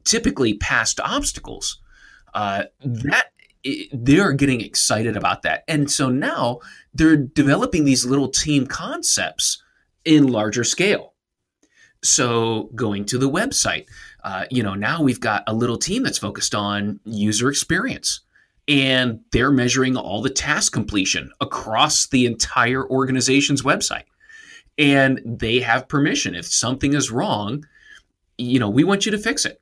[0.05, 1.79] typically past obstacles,
[2.33, 3.32] uh, that
[3.91, 5.63] they're getting excited about that.
[5.67, 6.59] And so now
[6.93, 9.63] they're developing these little team concepts
[10.05, 11.13] in larger scale.
[12.03, 13.85] So going to the website,
[14.23, 18.21] uh, you know, now we've got a little team that's focused on user experience
[18.67, 24.03] and they're measuring all the task completion across the entire organization's website.
[24.77, 26.35] And they have permission.
[26.35, 27.65] If something is wrong,
[28.37, 29.61] you know, we want you to fix it.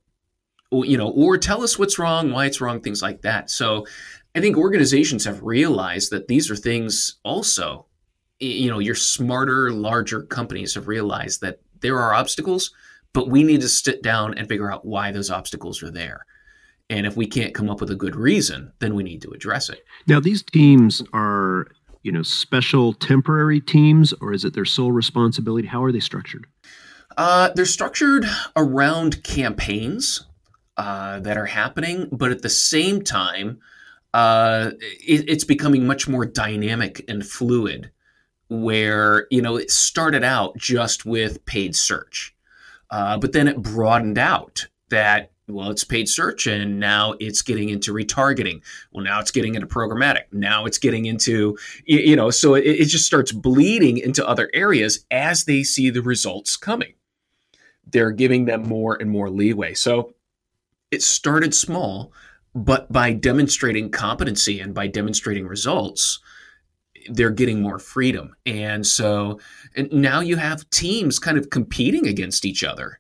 [0.72, 3.50] Or, you know, or tell us what's wrong, why it's wrong, things like that.
[3.50, 3.86] So
[4.34, 7.88] I think organizations have realized that these are things also,
[8.40, 12.72] you know, your smarter, larger companies have realized that there are obstacles,
[13.14, 16.26] but we need to sit down and figure out why those obstacles are there.
[16.90, 19.70] And if we can't come up with a good reason, then we need to address
[19.70, 19.84] it.
[20.08, 21.68] Now, these teams are,
[22.04, 25.68] you know, special temporary teams, or is it their sole responsibility?
[25.68, 26.48] How are they structured?
[27.18, 30.26] Uh, they're structured around campaigns
[30.78, 33.60] uh, that are happening, but at the same time,
[34.14, 37.92] uh, it, it's becoming much more dynamic and fluid.
[38.50, 42.36] Where you know it started out just with paid search,
[42.90, 47.70] uh, but then it broadened out that well, it's paid search, and now it's getting
[47.70, 48.62] into retargeting.
[48.92, 50.24] Well, now it's getting into programmatic.
[50.32, 55.06] Now it's getting into, you know, so it, it just starts bleeding into other areas
[55.12, 56.94] as they see the results coming.
[57.86, 59.74] They're giving them more and more leeway.
[59.74, 60.14] So
[60.92, 62.12] it started small,
[62.54, 66.20] but by demonstrating competency and by demonstrating results,
[67.10, 68.36] they're getting more freedom.
[68.46, 69.40] And so
[69.76, 73.00] and now you have teams kind of competing against each other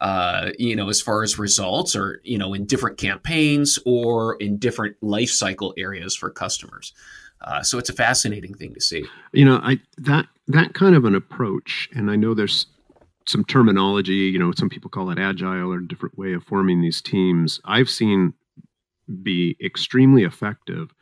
[0.00, 4.56] uh, you know, as far as results or, you know, in different campaigns or in
[4.56, 6.92] different life cycle areas for customers.
[7.42, 9.04] Uh, so it's a fascinating thing to see.
[9.32, 12.66] You know, I that that kind of an approach, and I know there's
[13.26, 14.12] some terminology.
[14.12, 17.60] You know, some people call it agile or a different way of forming these teams.
[17.64, 18.34] I've seen
[19.22, 20.92] be extremely effective.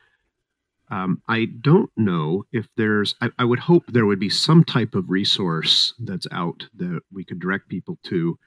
[0.91, 3.15] Um, I don't know if there's.
[3.21, 7.23] I, I would hope there would be some type of resource that's out that we
[7.23, 8.37] could direct people to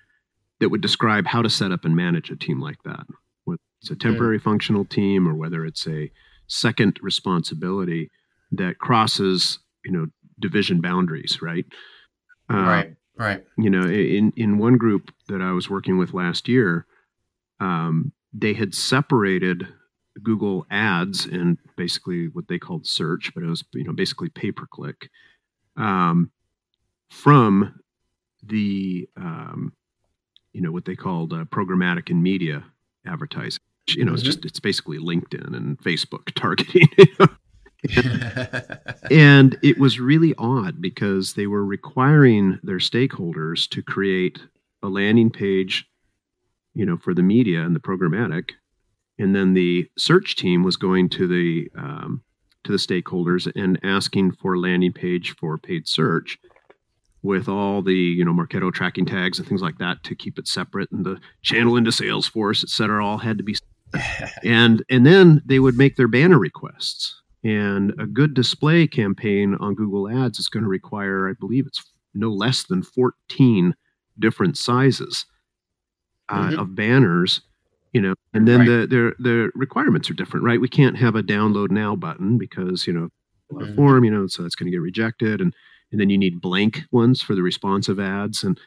[0.59, 3.05] that would describe how to set up and manage a team like that.
[3.45, 4.43] Whether it's a temporary mm.
[4.43, 6.11] functional team or whether it's a
[6.49, 8.11] second responsibility
[8.53, 10.07] that crosses, you know,
[10.41, 11.65] division boundaries, right?
[12.51, 13.45] Uh, right, right.
[13.57, 16.87] You know, in in one group that I was working with last year,
[17.61, 19.69] um, they had separated
[20.23, 24.53] Google Ads and basically what they called search, but it was you know basically pay
[24.53, 25.11] per click
[25.77, 26.31] um,
[27.11, 27.81] from
[28.43, 29.73] the um,
[30.53, 32.65] you know what they called uh, programmatic and media
[33.07, 33.61] advertising.
[33.89, 34.15] You know, mm-hmm.
[34.15, 36.89] it's just it's basically LinkedIn and Facebook targeting.
[39.11, 44.41] and it was really odd because they were requiring their stakeholders to create
[44.83, 45.89] a landing page,
[46.75, 48.51] you know, for the media and the programmatic,
[49.19, 52.23] and then the search team was going to the um,
[52.65, 56.39] to the stakeholders and asking for a landing page for paid search
[57.23, 60.49] with all the you know Marketo tracking tags and things like that to keep it
[60.49, 63.57] separate, and the channel into Salesforce, et cetera, all had to be.
[64.45, 67.22] and and then they would make their banner requests.
[67.45, 71.83] And a good display campaign on Google Ads is going to require, I believe, it's
[72.15, 73.75] no less than 14
[74.19, 75.25] different sizes
[76.29, 76.59] uh, mm-hmm.
[76.59, 77.41] of banners
[77.93, 78.69] you know and then right.
[78.69, 82.87] the, the the requirements are different right we can't have a download now button because
[82.87, 83.09] you know
[83.53, 83.75] mm-hmm.
[83.75, 85.55] form you know so that's going to get rejected and
[85.91, 88.59] and then you need blank ones for the responsive ads and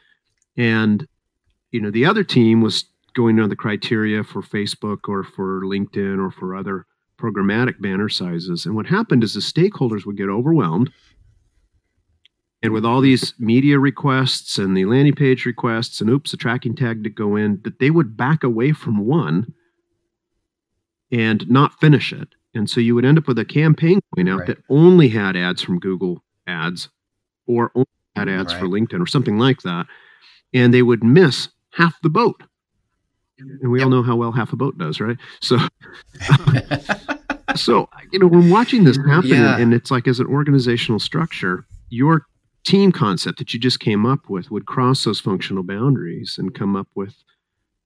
[0.56, 1.06] and
[1.70, 2.84] you know the other team was
[3.14, 6.86] going on the criteria for Facebook or for LinkedIn or for other
[7.20, 10.90] programmatic banner sizes and what happened is the stakeholders would get overwhelmed
[12.62, 16.74] and with all these media requests and the landing page requests and oops a tracking
[16.74, 19.52] tag to go in that they would back away from one
[21.10, 24.40] and not finish it and so you would end up with a campaign going out
[24.40, 24.48] right.
[24.48, 26.88] that only had ads from google ads
[27.46, 28.60] or only had ads right.
[28.60, 29.86] for LinkedIn or something like that,
[30.52, 32.42] and they would miss half the boat.
[33.38, 33.86] And we yep.
[33.86, 35.16] all know how well half a boat does, right?
[35.40, 35.58] So,
[37.56, 39.58] so you know, when watching this happen, yeah.
[39.58, 42.22] and it's like as an organizational structure, your
[42.64, 46.76] team concept that you just came up with would cross those functional boundaries and come
[46.76, 47.14] up with,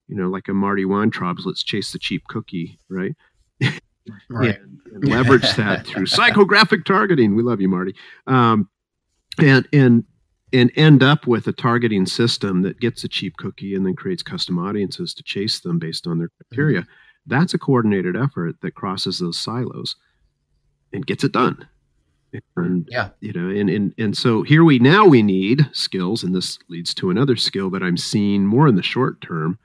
[0.07, 3.15] you know, like a Marty Weintraub's "Let's chase the cheap cookie," right?
[4.29, 4.59] right.
[4.59, 7.35] and, and leverage that through psychographic targeting.
[7.35, 7.95] We love you, Marty.
[8.25, 8.69] Um,
[9.37, 10.05] and and
[10.53, 14.23] and end up with a targeting system that gets a cheap cookie and then creates
[14.23, 16.81] custom audiences to chase them based on their criteria.
[16.81, 16.91] Mm-hmm.
[17.27, 19.95] That's a coordinated effort that crosses those silos
[20.91, 21.67] and gets it done.
[22.55, 23.09] And Yeah.
[23.19, 26.93] you know, and and and so here we now we need skills, and this leads
[26.95, 29.59] to another skill that I'm seeing more in the short term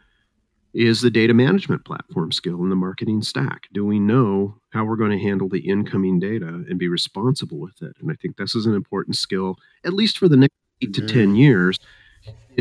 [0.75, 3.63] is the data management platform skill in the marketing stack.
[3.73, 7.81] Do we know how we're going to handle the incoming data and be responsible with
[7.81, 7.97] it?
[8.01, 11.03] And I think this is an important skill, at least for the next eight to
[11.03, 11.79] 10 years,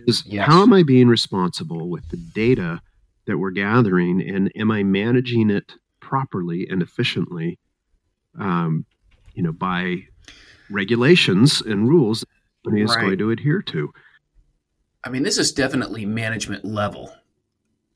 [0.08, 0.48] is Yes.
[0.48, 2.82] how am I being responsible with the data
[3.28, 7.58] that we're gathering and am I managing it properly and efficiently,
[8.40, 8.86] um,
[9.34, 10.04] you know, by
[10.70, 12.28] regulations and rules that
[12.64, 13.02] the company is Right.
[13.02, 13.92] going to adhere to.
[15.04, 17.14] I mean, this is definitely management level,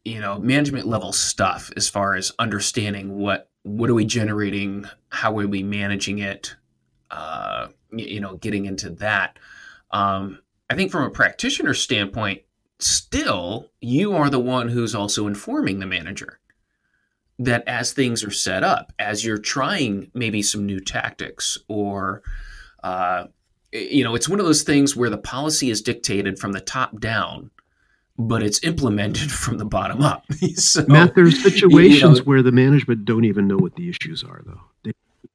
[0.06, 5.38] you know, management level stuff as far as understanding what what are we generating, how
[5.38, 6.56] are we managing it,
[7.12, 9.38] uh, you know, getting into that.
[9.92, 12.42] Um, I think from a practitioner standpoint,
[12.80, 16.40] still you are the one who's also informing the manager
[17.40, 22.22] that as things are set up, as you're trying maybe some new tactics or
[22.84, 23.26] uh,
[23.72, 27.00] you know, it's one of those things where the policy is dictated from the top
[27.00, 27.52] down,
[28.18, 30.26] but it's implemented from the bottom up.
[30.56, 34.24] so, Matt, there's you know- situations where the management don't even know what the issues
[34.24, 34.62] are, though.
[34.84, 34.92] They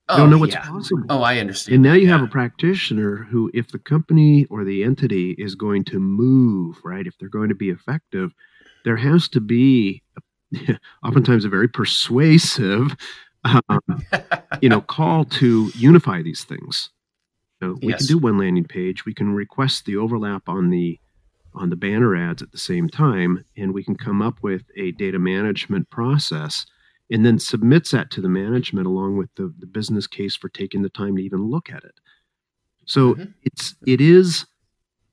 [0.09, 0.69] oh, don't know what's yeah.
[0.69, 1.05] possible.
[1.09, 1.75] Oh, I understand.
[1.75, 5.55] and now you that, have a practitioner who, if the company or the entity is
[5.55, 8.33] going to move, right, if they're going to be effective,
[8.85, 10.03] there has to be
[11.05, 12.95] oftentimes a very persuasive,
[13.45, 14.05] um,
[14.61, 16.91] you know, call to unify these things.
[17.61, 18.07] Know, we Yes.
[18.07, 19.05] can do one landing page.
[19.07, 20.99] We can request the overlap on the
[21.57, 24.91] on the banner ads at the same time, and we can come up with a
[24.93, 26.67] data management process
[27.11, 30.83] and then submits that to the management along with the, the business case for taking
[30.83, 32.01] the time to even look at it.
[32.87, 33.35] So Mhm.
[33.43, 34.47] it's it is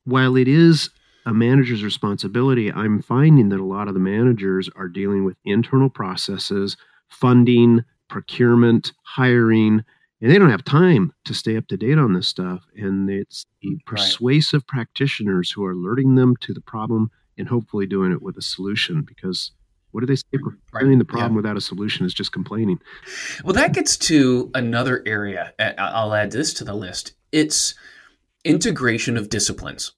[0.03, 0.89] while it is
[1.25, 5.89] a manager's responsibility, I'm finding that a lot of the managers are dealing with internal
[5.89, 6.75] processes,
[7.07, 9.83] funding, procurement, hiring,
[10.19, 12.65] and they don't have time to stay up to date on this stuff.
[12.75, 18.11] And it's the persuasive practitioners who are alerting them to the problem and hopefully doing
[18.11, 19.51] it with a solution because
[19.91, 20.23] what do they say?
[20.71, 21.37] Presenting the problem yeah.
[21.37, 22.79] without a solution is just complaining.
[23.43, 25.53] Well, that gets to another area.
[25.77, 27.13] I'll add this to the list.
[27.31, 27.75] It's
[28.43, 29.93] integration of disciplines.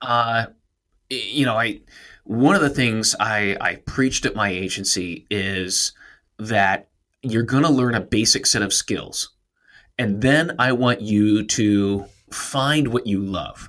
[0.00, 0.46] Uh,
[1.10, 1.80] you know, I
[2.24, 5.92] one of the things I I preached at my agency is
[6.38, 6.88] that
[7.22, 9.30] you're going to learn a basic set of skills,
[9.98, 13.68] and then I want you to find what you love.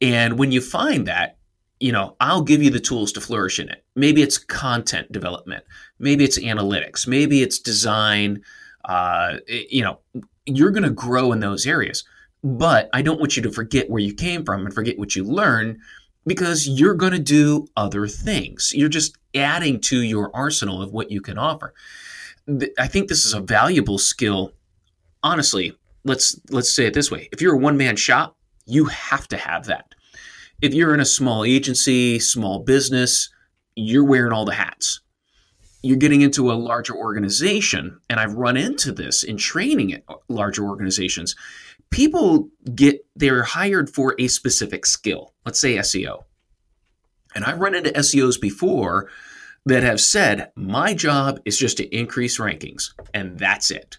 [0.00, 1.36] And when you find that,
[1.80, 3.84] you know, I'll give you the tools to flourish in it.
[3.94, 5.64] Maybe it's content development.
[5.98, 7.06] Maybe it's analytics.
[7.06, 8.42] Maybe it's design.
[8.84, 9.98] Uh, you know
[10.46, 12.04] you're going to grow in those areas.
[12.42, 15.24] But i don't want you to forget where you came from and forget what you
[15.24, 15.78] learned
[16.26, 18.72] because you're going to do other things.
[18.74, 21.72] You're just adding to your arsenal of what you can offer.
[22.78, 24.52] I think this is a valuable skill.
[25.22, 27.28] Honestly let's let's say it this way.
[27.32, 29.94] If you're a one man shop you have to have that
[30.62, 33.30] if you're in a small agency small business
[33.76, 35.00] you're wearing all the hats.
[35.82, 40.64] You're getting into a larger organization and i've run into this in training at larger
[40.64, 41.34] organizations.
[41.90, 46.24] People get they're hired for a specific skill let's say seo
[47.34, 49.08] and i've run into seos before
[49.66, 53.98] that have said my job is just to increase rankings and that's it.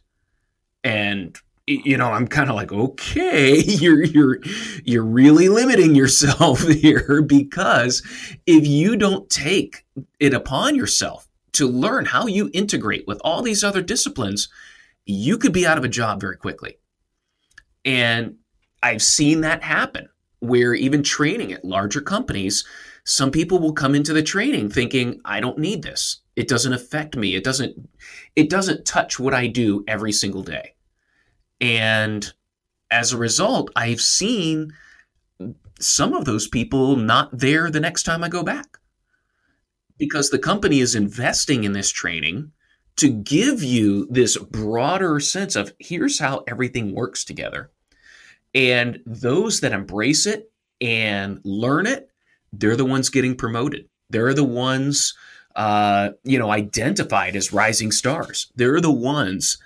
[0.84, 4.40] And you know i'm kind of like okay you're you're
[4.84, 8.04] you're really limiting yourself here because
[8.46, 9.86] if you don't take
[10.20, 14.50] it upon yourself to learn how you integrate with all these other disciplines,
[15.06, 16.78] you could be out of a job very quickly.
[17.86, 18.36] And
[18.84, 22.66] I've seen that happen where even training at larger companies,
[23.06, 26.22] some people will come into the training thinking, I don't need this.
[26.36, 27.36] It doesn't affect me.
[27.36, 27.90] It doesn't
[28.36, 30.75] it doesn't touch what I do every single day.
[31.62, 32.32] And
[32.92, 34.74] as a result, I've seen
[35.80, 38.78] some of those people not there the next time I go back
[39.98, 42.52] because the company is investing in this training
[42.98, 47.72] to give you this broader sense of here's how everything works together.
[48.54, 52.10] And those that embrace it and learn it,
[52.54, 53.90] they're the ones getting promoted.
[54.10, 55.14] They're the ones,
[55.56, 58.52] uh, you know, identified as rising stars.
[58.56, 59.58] They're the ones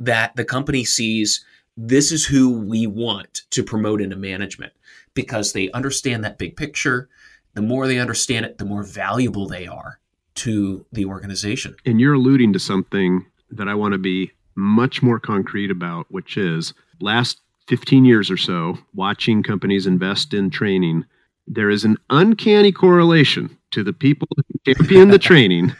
[0.00, 1.44] that the company sees
[1.76, 4.72] this is who we want to promote into management
[5.14, 7.08] because they understand that big picture
[7.56, 9.98] the more they understand it, the more valuable they are
[10.34, 11.74] to the organization.
[11.86, 16.36] And you're alluding to something that I want to be much more concrete about, which
[16.36, 21.06] is last 15 years or so, watching companies invest in training,
[21.46, 25.74] there is an uncanny correlation to the people who champion the training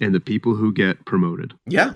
[0.00, 1.52] and the people who get promoted.
[1.66, 1.94] Yeah,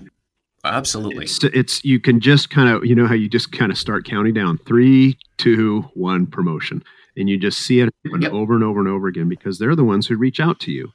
[0.63, 1.25] absolutely.
[1.25, 4.05] It's, it's you can just kind of you know how you just kind of start
[4.05, 6.83] counting down three, two, one promotion,
[7.17, 8.31] and you just see it happen Yep.
[8.33, 10.91] over and over and over again because they're the ones who reach out to you.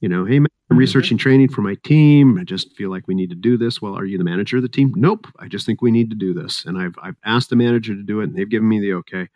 [0.00, 0.80] You know, hey, man, I'm Mhm.
[0.80, 2.38] researching training for my team.
[2.38, 3.82] I just feel like we need to do this.
[3.82, 4.92] Well, are you the manager of the team?
[4.94, 5.26] Nope.
[5.40, 8.02] I just think we need to do this, and I've I've asked the manager to
[8.02, 9.28] do it, and they've given me the okay.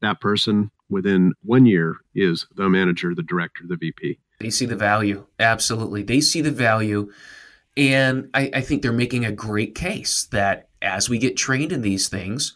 [0.00, 4.18] That person within one year is the manager, the director, the VP.
[4.40, 5.26] They see the value.
[5.38, 6.02] Absolutely.
[6.02, 7.12] They see the value.
[7.80, 11.80] And I, I think they're making a great case that as we get trained in
[11.80, 12.54] these things,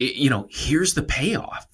[0.00, 1.68] it, you know, here's the payoff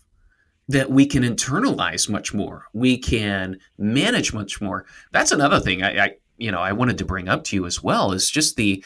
[0.69, 2.67] that we can internalize much more.
[2.75, 4.85] We can manage much more.
[5.13, 7.83] That's another thing I, I you know, I wanted to bring up to you as
[7.83, 8.85] well is just the,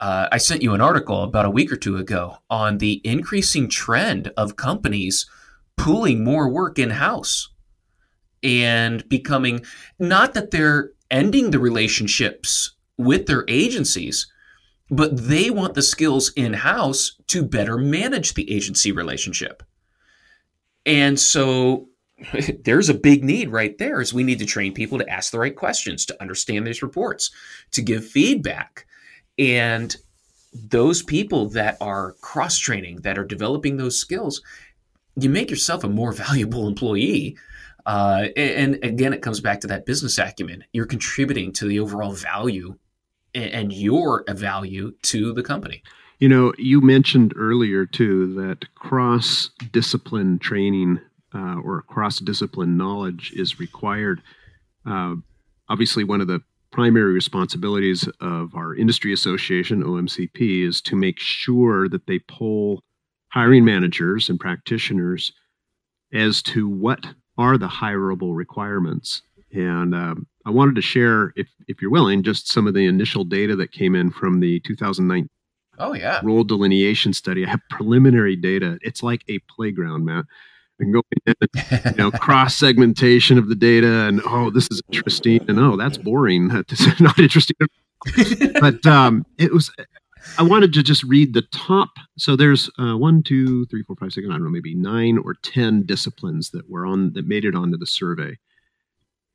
[0.00, 3.70] uh, I sent you an article about a week or two ago on the increasing
[3.70, 5.24] trend of companies
[5.78, 7.48] pooling more work in house
[8.42, 9.64] and becoming
[9.98, 14.26] not that they're ending the relationships with their agencies,
[14.90, 19.62] but they want the skills in house to better manage the agency relationship.
[20.84, 21.88] And so
[22.64, 25.38] there's a big need right there is we need to train people to ask the
[25.38, 27.30] right questions, to understand these reports,
[27.72, 28.86] to give feedback.
[29.38, 29.94] And
[30.54, 34.40] those people that are cross training, that are developing those skills,
[35.16, 37.36] you make yourself a more valuable employee
[37.86, 40.64] uh, and, and again, it comes back to that business acumen.
[40.72, 42.76] You're contributing to the overall value
[43.36, 45.82] and, your value to the company.
[46.18, 51.00] You know, you mentioned earlier too that cross discipline training
[51.34, 54.22] uh, or cross discipline knowledge is required.
[54.86, 55.16] Uh,
[55.68, 56.40] obviously, one of the
[56.72, 62.82] primary responsibilities of our industry association, OMCP, is to make sure that they poll
[63.28, 65.32] hiring managers and practitioners
[66.12, 67.06] as to what
[67.36, 69.22] are the hireable requirements.
[69.56, 73.24] And um, I wanted to share, if, if you're willing, just some of the initial
[73.24, 75.30] data that came in from the 2019
[75.78, 77.44] Oh yeah, role delineation study.
[77.44, 78.78] I have preliminary data.
[78.80, 80.24] It's like a playground, Matt.
[80.78, 84.68] And can go in and, you know, cross segmentation of the data and, oh, this
[84.70, 85.40] is interesting.
[85.48, 86.48] And, oh, that's boring.
[86.48, 87.56] That's not interesting.
[88.60, 89.72] but um, it was,
[90.38, 91.88] I wanted to just read the top.
[92.18, 95.34] So there's uh, one, two, three, four, five, six, I don't know, maybe nine or
[95.42, 98.36] 10 disciplines that were on, that made it onto the survey.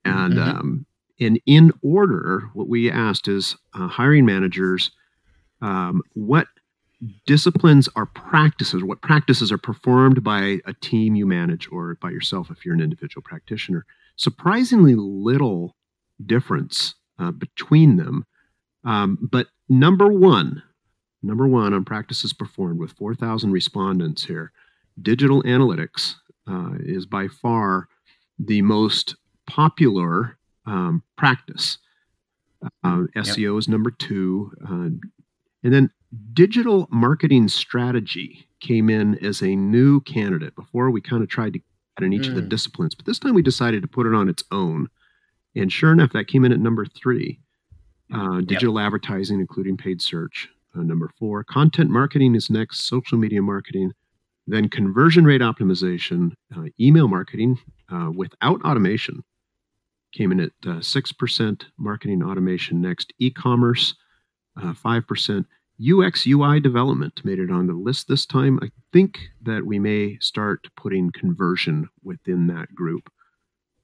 [0.05, 0.47] And, Mhm.
[0.59, 0.85] um,
[1.19, 4.91] and in order, what we asked is uh, hiring managers,
[5.61, 6.47] um, what
[7.25, 12.51] disciplines are practices, what practices are performed by a team you manage or by yourself
[12.51, 13.85] if you're an individual practitioner.
[14.15, 15.75] Surprisingly little
[16.25, 18.25] difference uh, between them.
[18.83, 20.61] Um, but number one,
[21.23, 24.51] number one on practices performed with 4,000 respondents here,
[25.01, 26.15] digital analytics
[26.47, 27.87] uh, is by far
[28.37, 29.15] the most
[29.55, 31.77] popular um, practice.
[32.83, 34.51] Uh, SEO is number two.
[34.63, 34.89] Uh,
[35.63, 35.89] and then
[36.33, 40.55] digital marketing strategy came in as a new candidate.
[40.55, 42.49] Before we kind of tried to get in each of the Mm.
[42.49, 44.87] disciplines, but this time we decided to put it on its own.
[45.55, 47.39] And sure enough, that came in at number three.
[48.13, 51.43] Uh, digital advertising, including paid search, uh, number four.
[51.45, 52.85] Content marketing is next.
[52.85, 53.93] Social media marketing,
[54.47, 57.57] then conversion rate optimization, uh, email marketing
[57.89, 59.23] uh, without automation
[60.11, 61.65] came in at uh, six percent.
[61.77, 63.13] Marketing automation next.
[63.19, 63.95] E-commerce
[64.61, 65.45] uh, five percent.
[65.81, 68.59] UX UI development made it on the list this time.
[68.61, 73.09] I think that we may start putting conversion within that group.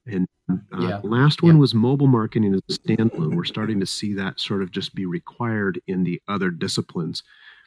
[0.05, 1.01] And uh, Yeah.
[1.03, 1.59] last one Yeah.
[1.59, 3.33] was mobile marketing as a standalone.
[3.35, 7.23] We're starting to see that sort of just be required in the other disciplines.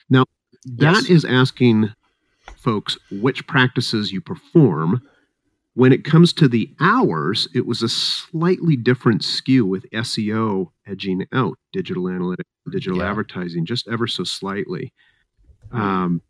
[0.09, 0.27] Now,
[0.65, 1.11] that Yes.
[1.11, 1.93] is asking
[2.57, 5.03] folks which practices you perform.
[5.81, 11.27] When it comes to the hours, it was a slightly different skew with SEO edging
[11.33, 13.09] out digital analytics, digital Yeah.
[13.09, 14.93] advertising, just ever so slightly.
[15.73, 16.21] Um,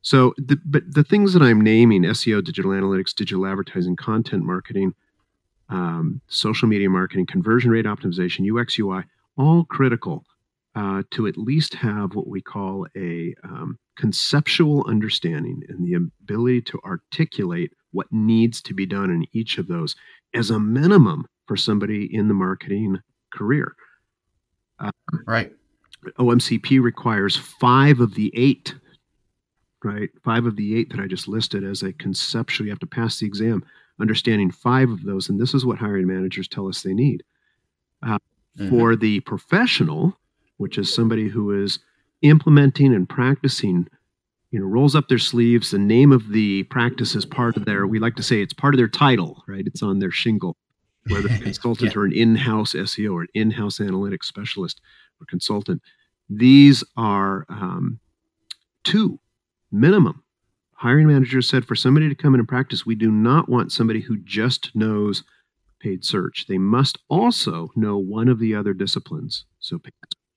[0.00, 4.94] so, the, but the things that I'm naming SEO, digital analytics, digital advertising, content marketing,
[5.68, 9.02] um, social media marketing, conversion rate optimization, UX, UI,
[9.36, 10.24] all critical
[10.76, 16.62] uh, to at least have what we call a um, conceptual understanding and the ability
[16.62, 19.94] to articulate what needs to be done in each of those
[20.34, 22.98] as a minimum for somebody in the marketing
[23.32, 23.74] career.
[25.26, 25.52] right.
[26.18, 28.74] OMCP requires five of the eight,
[29.82, 30.10] right?
[30.22, 32.66] Five of the eight that I just listed as a conceptual.
[32.66, 33.64] You have to pass the exam,
[34.00, 35.28] understanding five of those.
[35.28, 37.22] And this is what hiring managers tell us they need.
[38.02, 38.18] Uh,
[38.58, 38.68] Mhm.
[38.68, 40.16] For the professional,
[40.58, 41.80] which is somebody who is
[42.22, 43.88] implementing and practicing,
[44.54, 45.72] you know, rolls up their sleeves.
[45.72, 48.72] The name of the practice is part of their, we like to say it's part
[48.72, 49.66] of their title, right?
[49.66, 50.56] It's on their shingle.
[51.08, 51.98] whether consultant Yeah.
[52.00, 54.80] or an in-house SEO or an in-house analytics specialist
[55.20, 55.82] or consultant.
[56.30, 57.98] These are um,
[58.84, 59.18] two
[59.72, 60.22] minimum.
[60.74, 64.02] Hiring managers said for somebody to come in and practice, we do not want somebody
[64.02, 65.24] who just knows
[65.80, 66.46] paid search.
[66.48, 69.46] They must also know one of the other disciplines.
[69.58, 69.92] So paid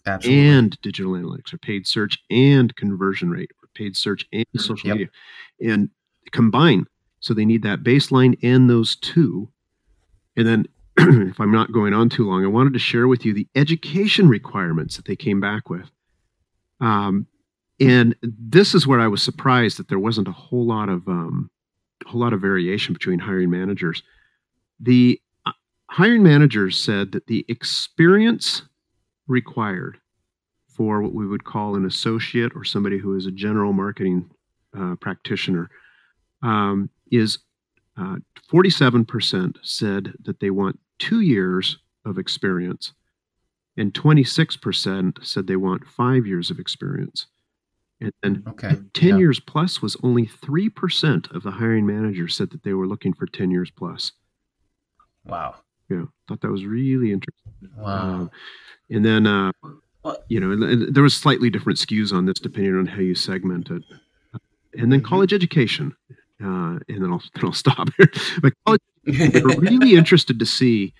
[0.07, 0.41] Absolutely.
[0.49, 4.97] and digital analytics or paid search and conversion rate paid search and social Yep.
[4.97, 5.09] media
[5.73, 5.89] and
[6.31, 6.85] combine.
[7.19, 9.49] So they need that baseline and those two.
[10.35, 10.65] And then
[10.97, 14.27] if i'm not going on too long i wanted to share with you the education
[14.27, 15.89] requirements that they came back with.
[16.79, 17.27] Um,
[17.79, 21.49] and this is where i was surprised that there wasn't a whole lot of um,
[22.05, 24.01] a whole lot of variation between hiring managers.
[24.79, 25.51] The uh,
[25.89, 28.63] hiring managers said that the experience
[29.27, 29.99] required
[30.77, 34.29] for what we would call an associate or somebody who is a general marketing
[34.77, 35.69] uh, practitioner
[36.43, 37.39] um, is
[37.97, 38.17] uh,
[38.51, 42.93] 47% said that they want two years of experience,
[43.75, 47.25] and 26% said they want five years of experience.
[47.99, 48.75] And then Okay.
[48.93, 49.17] 10 Yeah.
[49.17, 53.25] years plus was only 3% of the hiring managers said that they were looking for
[53.25, 54.11] 10 years plus.
[55.25, 55.55] Wow.
[55.89, 57.53] Yeah, thought that was really interesting.
[57.75, 58.09] Wow.
[58.21, 58.31] Um,
[58.91, 59.51] and then, uh,
[60.29, 63.69] you know, and- there was slightly different skews on this depending on how you segment
[63.71, 63.83] it.
[64.77, 65.05] And then Mhm.
[65.05, 65.95] college education,
[66.43, 68.11] uh, and then I'll then I'll stop here.
[68.41, 70.93] But college, we're really interested to see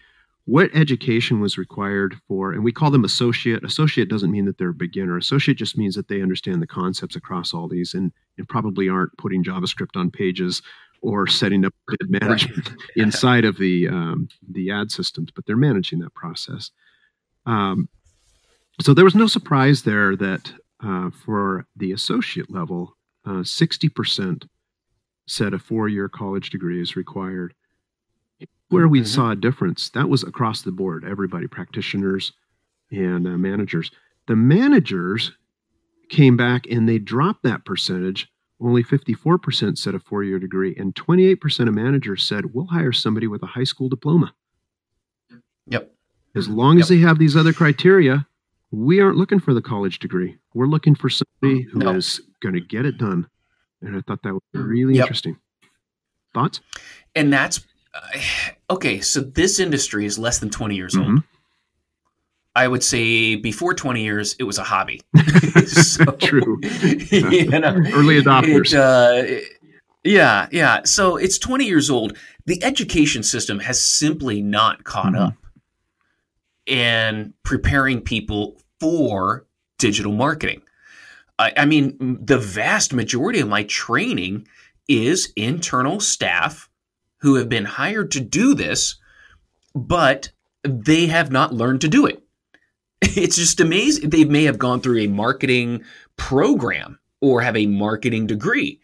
[0.45, 3.63] what education was required for, and we call them associate.
[3.65, 5.17] Associate doesn't mean that they're a beginner.
[5.17, 9.15] Associate just means that they understand the concepts across all these, and and probably aren't
[9.17, 10.61] putting JavaScript on pages
[11.01, 15.99] or setting up bid management inside of the um, the ad systems, but they're managing
[15.99, 16.71] that process.
[17.45, 17.87] Um,
[18.82, 20.53] so there was no surprise there that
[20.84, 24.45] uh, for the associate level, uh, sixty percent
[25.28, 27.53] said a four-year college degree is required.
[28.69, 29.07] Where we Mhm.
[29.07, 32.32] saw a difference, that was across the board, everybody, practitioners
[32.91, 33.91] and uh, managers.
[34.28, 35.32] The managers
[36.09, 38.30] came back and they dropped that percentage.
[38.59, 43.28] Only 54% said a four year degree, and 28% of managers said, We'll hire somebody
[43.28, 44.34] with a high school diploma.
[45.67, 45.93] Yep.
[46.36, 48.28] As long as they have these other criteria,
[48.72, 50.38] we aren't looking for the college degree.
[50.53, 52.26] We're looking for somebody who is No.
[52.41, 53.28] going to get it done.
[53.82, 55.03] And I thought that was really Yep.
[55.03, 55.38] interesting.
[56.34, 56.59] Thoughts?
[57.15, 57.61] And that's
[57.93, 58.20] uh,
[58.70, 58.99] okay.
[58.99, 61.07] So this industry is less than 20 years old.
[61.07, 61.24] Mhm.
[62.55, 65.01] I would say before 20 years, it was a hobby.
[65.68, 66.59] So, True.
[66.63, 68.74] you know, Early adopters.
[68.74, 69.45] it, uh,
[70.03, 70.82] yeah, yeah.
[70.86, 72.18] So it's 20 years old.
[72.45, 75.28] The education system has simply not caught Mhm.
[75.28, 75.34] up
[76.68, 79.47] in preparing people for
[79.80, 80.61] digital marketing.
[81.39, 84.47] I, I mean, the vast majority of my training
[84.88, 86.70] is internal staff
[87.20, 88.95] who have been hired to do this,
[89.74, 90.32] but
[90.63, 92.24] they have not learned to do it.
[93.01, 94.09] It's just amazing.
[94.09, 95.84] They may have gone through a marketing
[96.18, 98.80] program or have a marketing degree,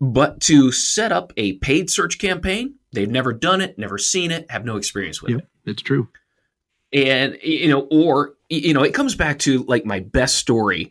[0.00, 4.50] but to set up a paid search campaign, they've never done it, never seen it,
[4.50, 6.08] have no experience with Yep, it it's true.
[6.92, 10.90] And you know or you know it comes back to like my best story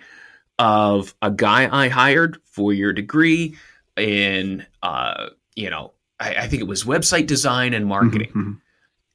[0.60, 3.56] of a guy i hired for your degree
[3.98, 8.32] in uh you know I, I think it was website design and marketing.
[8.32, 8.62] Mhm, mhm.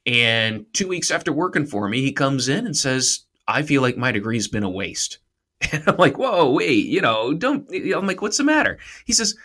[0.05, 3.97] and two weeks after working for me he comes in and says i feel like
[3.97, 5.19] my degree's been a waste.
[5.71, 8.77] And i'm like whoa wait you know don't i'm like what's the matter?
[9.05, 9.35] He says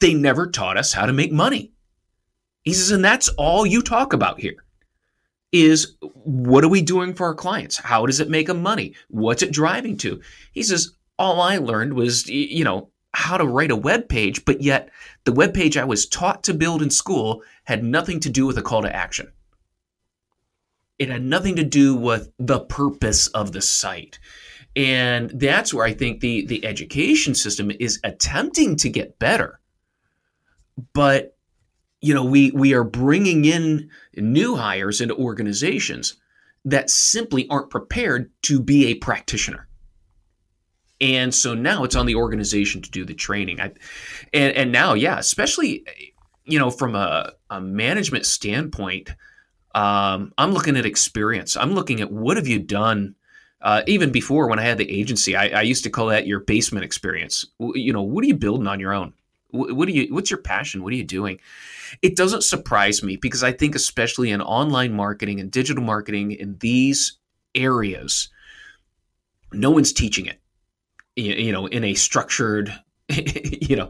[0.00, 1.72] they never taught us how to make money.
[2.62, 4.62] He says and that's all you talk about here
[5.52, 7.78] is what are we doing for our clients?
[7.78, 8.94] How does it make them money?
[9.08, 10.20] What's it driving to?
[10.52, 14.60] He says, all I learned was, you know, how to write a web page, but
[14.60, 14.90] yet
[15.24, 18.58] the web page I was taught to build in school had nothing to do with
[18.58, 19.32] a call to action.
[20.98, 24.18] It had nothing to do with the purpose of the site.
[24.76, 29.60] And that's where I think the, the education system is attempting to get better.
[30.92, 31.37] But
[32.00, 36.16] you know we we are bringing in new hires into organizations
[36.64, 39.68] that simply aren't prepared to be a practitioner.
[41.00, 43.60] And so now it's on the organization to do the training.
[43.60, 43.72] I,
[44.32, 45.84] and and now yeah especially
[46.44, 49.10] you know from a, a management standpoint
[49.74, 51.56] um, i'm looking at experience.
[51.56, 53.14] I'm looking at what have you done
[53.60, 56.40] uh, even before when i had the agency I, I used to call that your
[56.40, 57.46] basement experience.
[57.58, 59.12] You know what are you building on your own
[59.50, 61.40] what are you what's your passion what are you doing
[62.02, 66.56] it doesn't surprise me because I think, especially in online marketing and digital marketing in
[66.58, 67.18] these
[67.54, 68.28] areas,
[69.52, 70.40] no one's teaching it,
[71.16, 72.72] you know, in a structured
[73.10, 73.88] you know,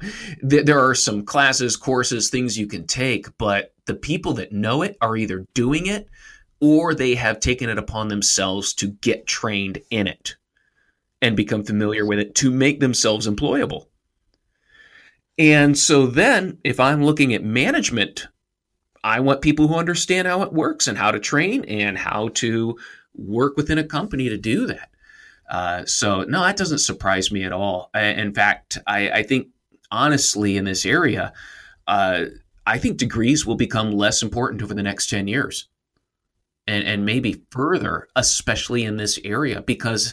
[0.49, 4.83] th- there are some classes, courses, things you can take, but the people that know
[4.83, 6.09] it are either doing it
[6.61, 10.37] or they have taken it upon themselves to get trained in it
[11.21, 13.88] and become familiar with it to make themselves employable.
[15.39, 18.27] And so then, if I'm looking at management,
[19.05, 22.77] I want people who understand how it works and how to train and how to
[23.15, 24.91] work within a company to do that.
[25.49, 27.91] Uh, so no, that doesn't surprise me at all.
[27.95, 29.49] In fact, I, I, think
[29.91, 31.33] honestly in this area,
[31.87, 32.27] uh,
[32.67, 35.69] I think degrees will become less important over the next ten years,
[36.67, 40.13] and and maybe further, especially in this area because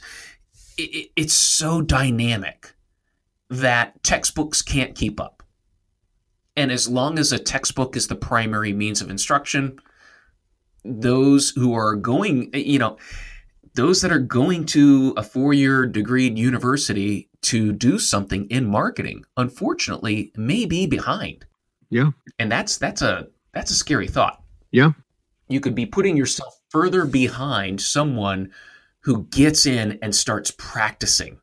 [0.78, 2.74] it, it's so dynamic
[3.49, 5.43] that textbooks can't keep up.
[6.55, 9.77] And as long as a textbook is the primary means of instruction,
[10.83, 12.97] those who are going, you know,
[13.73, 19.25] those that are going to a four year degreed university to do something in marketing,
[19.37, 21.45] unfortunately, may be behind.
[21.89, 22.11] Yeah.
[22.39, 24.41] And that's that's a that's a scary thought.
[24.71, 24.91] Yeah.
[25.47, 28.51] You could be putting yourself further behind someone
[29.01, 31.39] who gets in and starts practicing,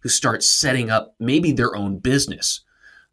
[0.00, 2.62] who starts setting up maybe their own business.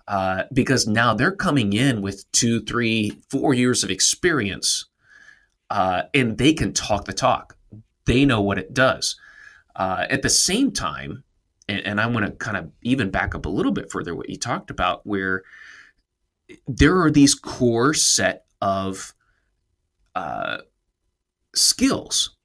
[0.07, 4.85] Uh, because now they're coming in with two, three, four years of experience,
[5.69, 7.57] uh, and they can talk the talk
[8.07, 9.15] they know what it does.
[9.75, 11.23] Uh, at the same time,
[11.69, 14.29] and, and I want to kind of even back up a little bit further what
[14.29, 15.43] you talked about, where
[16.67, 19.13] there are these core set of
[20.15, 20.59] uh,
[21.53, 22.35] skills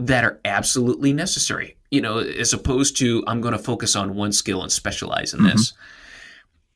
[0.00, 1.76] that are absolutely necessary.
[1.90, 5.40] You know, as opposed to I'm going to focus on one skill and specialize in
[5.40, 5.56] mm-hmm.
[5.56, 5.72] this.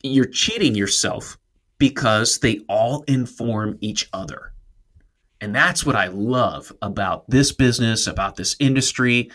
[0.03, 1.39] You're cheating yourself
[1.79, 4.53] because they all inform each other.
[5.41, 9.31] And that's what I love about this business, about this industry,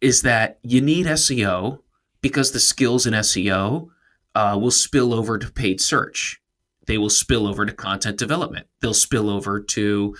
[0.00, 1.80] is that you need SEO
[2.20, 3.88] because the skills in SEO
[4.34, 6.40] uh, will spill over to paid search.
[6.86, 8.66] They will spill over to content development.
[8.80, 10.16] They'll spill over to,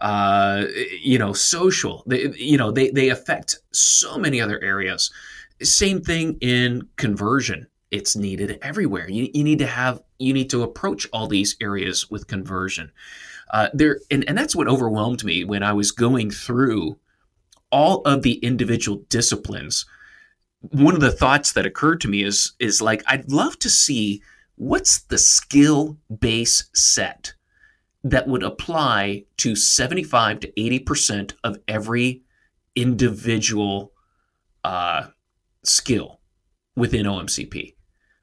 [0.00, 0.64] uh,
[1.00, 2.02] you know, social.
[2.06, 5.10] They, you know, they they affect so many other areas.
[5.62, 7.66] Same thing in conversion.
[7.90, 9.10] It's needed everywhere.
[9.10, 12.92] You, you need to have you need to approach all these areas with conversion.
[13.50, 16.98] Uh, there, and, and that's what overwhelmed me when I was going through
[17.72, 19.86] all of the individual disciplines.
[20.60, 24.22] One of the thoughts that occurred to me is is like I'd love to see
[24.56, 27.34] what's the skill base set
[28.02, 32.22] that would apply to 75 to 80% of every
[32.74, 33.92] individual
[34.64, 35.08] uh,
[35.64, 36.20] skill
[36.76, 37.74] within OMCP.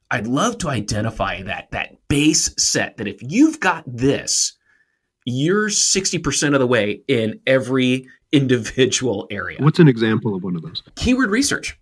[0.09, 4.53] I'd love to identify that that base set that if you've got this,
[5.25, 9.57] you're 60% of the way in every individual area.
[9.59, 10.81] What's an example of one of those?
[10.95, 11.77] Keyword research.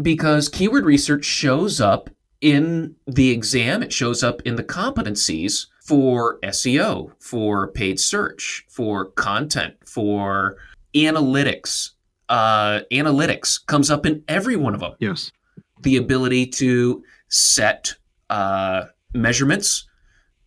[0.00, 6.38] Because keyword research shows up in the exam, it shows up in the competencies for
[6.40, 10.56] SEO, for paid search, for content, for
[10.94, 11.90] analytics.
[12.28, 14.94] Uh, analytics comes up in every one of them.
[14.98, 15.30] Yes.
[15.82, 17.94] The ability to set
[18.30, 19.86] uh, measurements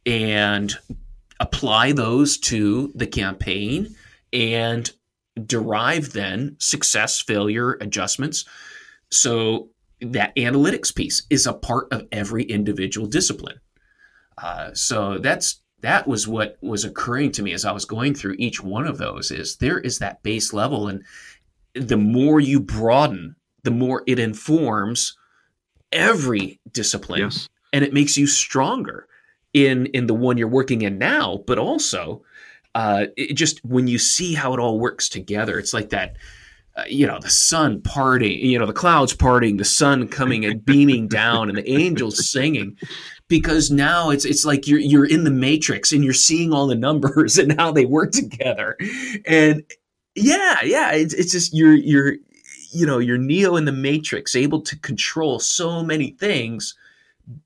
[0.06, 0.76] and
[1.40, 3.96] apply those to the campaign
[4.34, 4.92] and
[5.46, 8.46] derive then success, failure, adjustments.
[9.12, 9.70] So
[10.02, 13.60] that analytics piece is a part of every individual discipline.
[14.42, 18.36] Uh, so that's that was what was occurring to me as I was going through
[18.40, 19.32] each one of those.
[19.32, 21.04] Is there is that base level, and
[21.74, 25.16] the more you broaden, the more it informs
[25.92, 27.48] every discipline, yes.
[27.74, 29.08] and it makes you stronger
[29.54, 32.24] in in the one you're working in now, but also
[32.76, 36.16] uh, it just when you see how it all works together, it's like that.
[36.76, 40.64] Uh, you know the sun parting, you know the clouds parting, the sun coming and
[40.64, 42.78] beaming down, and the angels singing,
[43.28, 46.76] because now it's it's like you're you're in the matrix and you're seeing all the
[46.76, 48.78] numbers and how they work together,
[49.26, 49.64] and
[50.16, 52.14] yeah, yeah, it's it's just you're you're
[52.72, 56.76] you know you're Neo in the Matrix, able to control so many things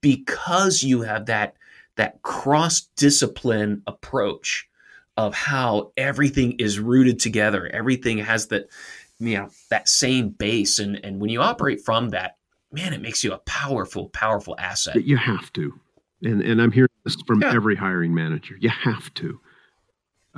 [0.01, 1.55] because you have that
[1.95, 4.67] that cross discipline approach
[5.17, 7.67] of how everything is rooted together.
[7.67, 8.67] Everything has that,
[9.19, 10.79] you know, that same base.
[10.79, 12.37] And, and when you operate from that,
[12.71, 15.03] man, it makes you a powerful, powerful asset.
[15.05, 15.79] You have to.
[16.23, 17.53] And, and I'm hearing this from yeah.
[17.53, 18.55] every hiring manager.
[18.59, 19.39] You have to.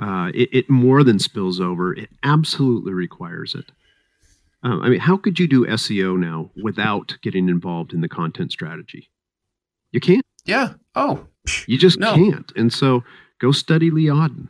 [0.00, 1.94] Uh, it, it, more than spills over.
[1.94, 3.70] It absolutely requires it.
[4.62, 8.50] Um, I mean, how could you do SEO now without getting involved in the content
[8.50, 9.10] strategy?
[9.92, 10.24] You can't.
[10.46, 10.74] Yeah.
[10.94, 11.26] Oh,
[11.66, 12.14] you just no.
[12.14, 12.50] can't.
[12.56, 13.04] And so
[13.38, 14.48] go study Lee Odden,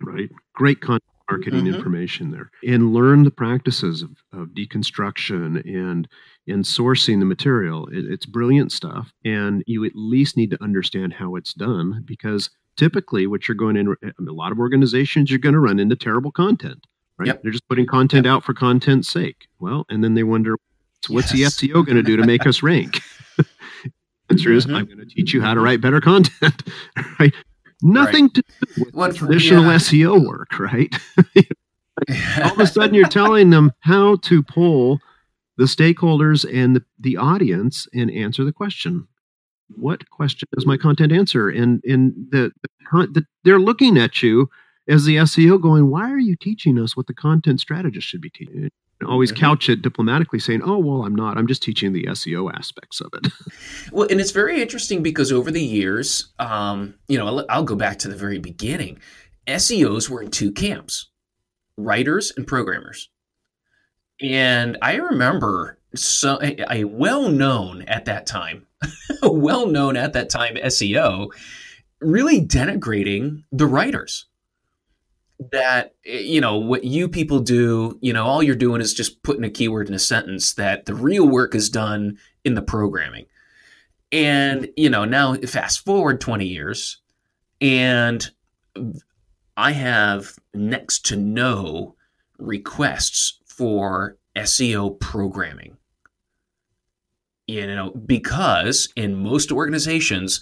[0.00, 0.30] right?
[0.54, 1.76] Great content marketing Mhm.
[1.76, 6.08] information there and learn the practices of, of deconstruction and
[6.46, 7.86] and sourcing the material.
[7.88, 12.50] It, it's brilliant stuff, and you at least need to understand how it's done because
[12.76, 16.32] typically, what you're going in, a lot of organizations, you're going to run into terrible
[16.32, 16.86] content.
[17.18, 17.26] Right?
[17.26, 17.42] Yep.
[17.42, 19.46] They're just putting content out for content's sake.
[19.58, 20.56] Well, and then they wonder,
[21.08, 21.58] what's Yes.
[21.60, 23.00] the SEO going to do to make us rank?
[24.30, 24.74] Answer is, Mhm.
[24.76, 26.62] I'm going to teach you how to write better content.
[27.20, 27.34] right?
[27.82, 29.74] Nothing to do with What- traditional yeah.
[29.76, 30.94] SEO work, right?
[32.42, 35.00] all of a sudden you're telling them how to pull
[35.60, 39.06] the stakeholders and the, the audience and answer the question.
[39.68, 41.50] What question does my content answer?
[41.50, 44.48] And and the, the, the they're looking at you
[44.88, 48.30] as the seo going why are you teaching us what the content strategist should be
[48.30, 48.70] teaching?
[49.00, 51.36] And always couch it diplomatically saying oh well i'm not.
[51.36, 53.30] I'm just teaching the seo aspects of it.
[53.92, 57.74] Well, and it's very interesting because over the years, um, you know, I'll, I'll go
[57.74, 58.98] back to the very beginning.
[59.46, 61.10] SEOs were in two camps:
[61.76, 63.09] writers and programmers.
[64.22, 68.66] And I remember so a, a well-known at that time,
[69.22, 71.30] well-known at that time SEO,
[72.00, 74.26] really denigrating the writers.
[75.52, 79.22] That eh, you know what you people do, you know, all you're doing is just
[79.22, 80.54] putting a keyword in a sentence.
[80.54, 83.26] That the real work is done in the programming.
[84.12, 86.98] And, you know, now fast forward 20 years,
[87.60, 88.28] and
[89.56, 91.94] I have next to no
[92.38, 95.76] requests for SEO programming.
[97.46, 100.40] You know, because in most organizations,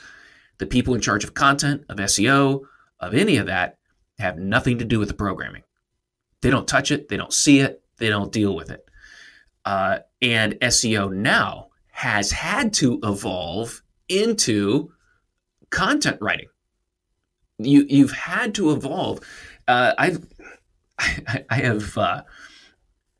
[0.58, 2.60] the people in charge of content, of SEO,
[3.00, 3.78] of any of that
[4.20, 5.64] have nothing to do with the programming.
[6.42, 8.88] They don't touch it, they don't see it, they don't deal with it.
[9.64, 14.92] Uh, and SEO now has had to evolve into
[15.70, 16.50] content writing.
[17.58, 19.18] You you've had to evolve.
[19.66, 20.24] Uh, I've
[21.00, 22.22] I, I have uh,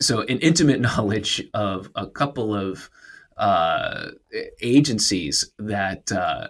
[0.01, 2.91] so an intimate knowledge of a couple of
[3.37, 4.09] uh,
[4.61, 6.49] agencies that uh,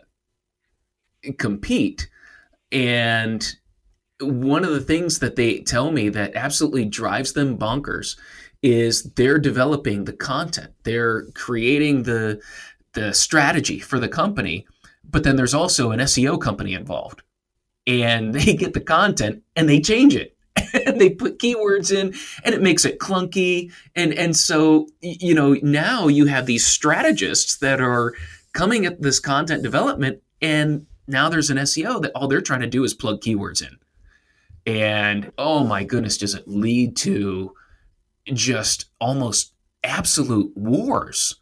[1.39, 2.09] compete,
[2.73, 3.55] and
[4.21, 8.17] one of the things that they tell me that absolutely drives them bonkers
[8.63, 10.73] is they're developing the content.
[10.83, 12.41] They're creating the
[12.95, 14.67] the strategy for the company
[15.11, 17.23] but then there's also an SEO company involved.
[17.87, 20.37] And they get the content and they change it
[20.95, 22.15] they put keywords in
[22.45, 23.73] and it makes it clunky.
[23.95, 28.15] And and so you know now you have these strategists that are
[28.53, 32.67] coming at this content development and now there's an SEO that all they're trying to
[32.67, 33.79] do is plug keywords in.
[34.67, 37.55] And oh my goodness does it lead to
[38.27, 41.37] just almost absolute wars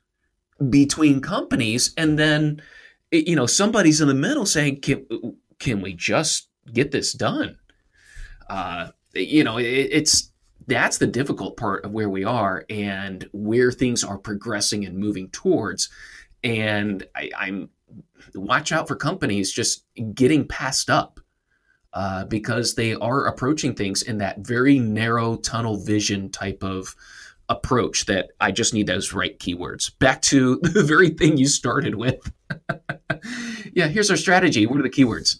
[0.71, 1.93] between companies?
[1.97, 2.63] And then
[3.11, 5.07] you know somebody's in the middle saying can,
[5.59, 7.59] can we just get this done?
[8.49, 10.33] Uh, you know it, it's
[10.67, 15.29] that's the difficult part of where we are and where things are progressing and moving
[15.31, 15.89] towards
[16.45, 17.71] and I, i'm
[18.35, 21.21] watch out for companies just getting passed up
[21.93, 26.95] uh, because they are approaching things in that very narrow tunnel vision type of
[27.49, 29.97] approach that I just need those right keywords.
[29.99, 32.31] Back to the very thing you started with.
[33.73, 34.67] yeah, here's our strategy.
[34.67, 35.39] What are the keywords?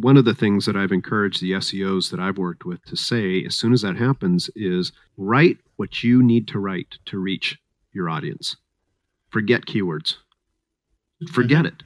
[0.00, 3.44] One of the things that I've encouraged the SEOs that I've worked with to say
[3.44, 7.58] as soon as that happens is write what you need to write to reach
[7.92, 8.56] your audience.
[9.30, 10.16] Forget keywords.
[11.32, 11.82] Forget it.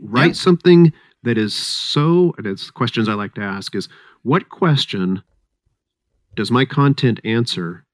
[0.00, 0.32] Write Yeah.
[0.32, 0.92] something
[1.22, 3.88] that is so and it's questions I like to ask is
[4.22, 5.22] what question
[6.36, 7.84] does my content answer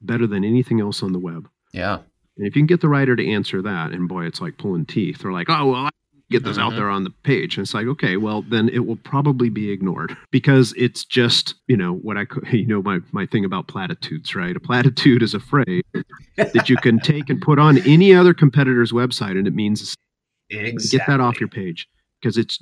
[0.00, 1.48] better than anything else on the web?
[1.72, 1.98] Yeah.
[2.36, 4.86] And if you can get the writer to answer that, and boy, it's like pulling
[4.86, 5.18] teeth.
[5.22, 5.90] They're like, oh, well,
[6.30, 6.76] Get this out Mhm.
[6.76, 7.56] there on the page.
[7.56, 11.76] And it's like, okay, well, then it will probably be ignored because it's just, you
[11.76, 14.54] know, what I, you know, my, my thing about platitudes, right?
[14.54, 15.82] A platitude is a phrase
[16.36, 19.94] that you can take and put on any other competitor's website, and it means
[20.50, 20.98] Exactly.
[20.98, 21.88] get that off your page
[22.20, 22.58] because it's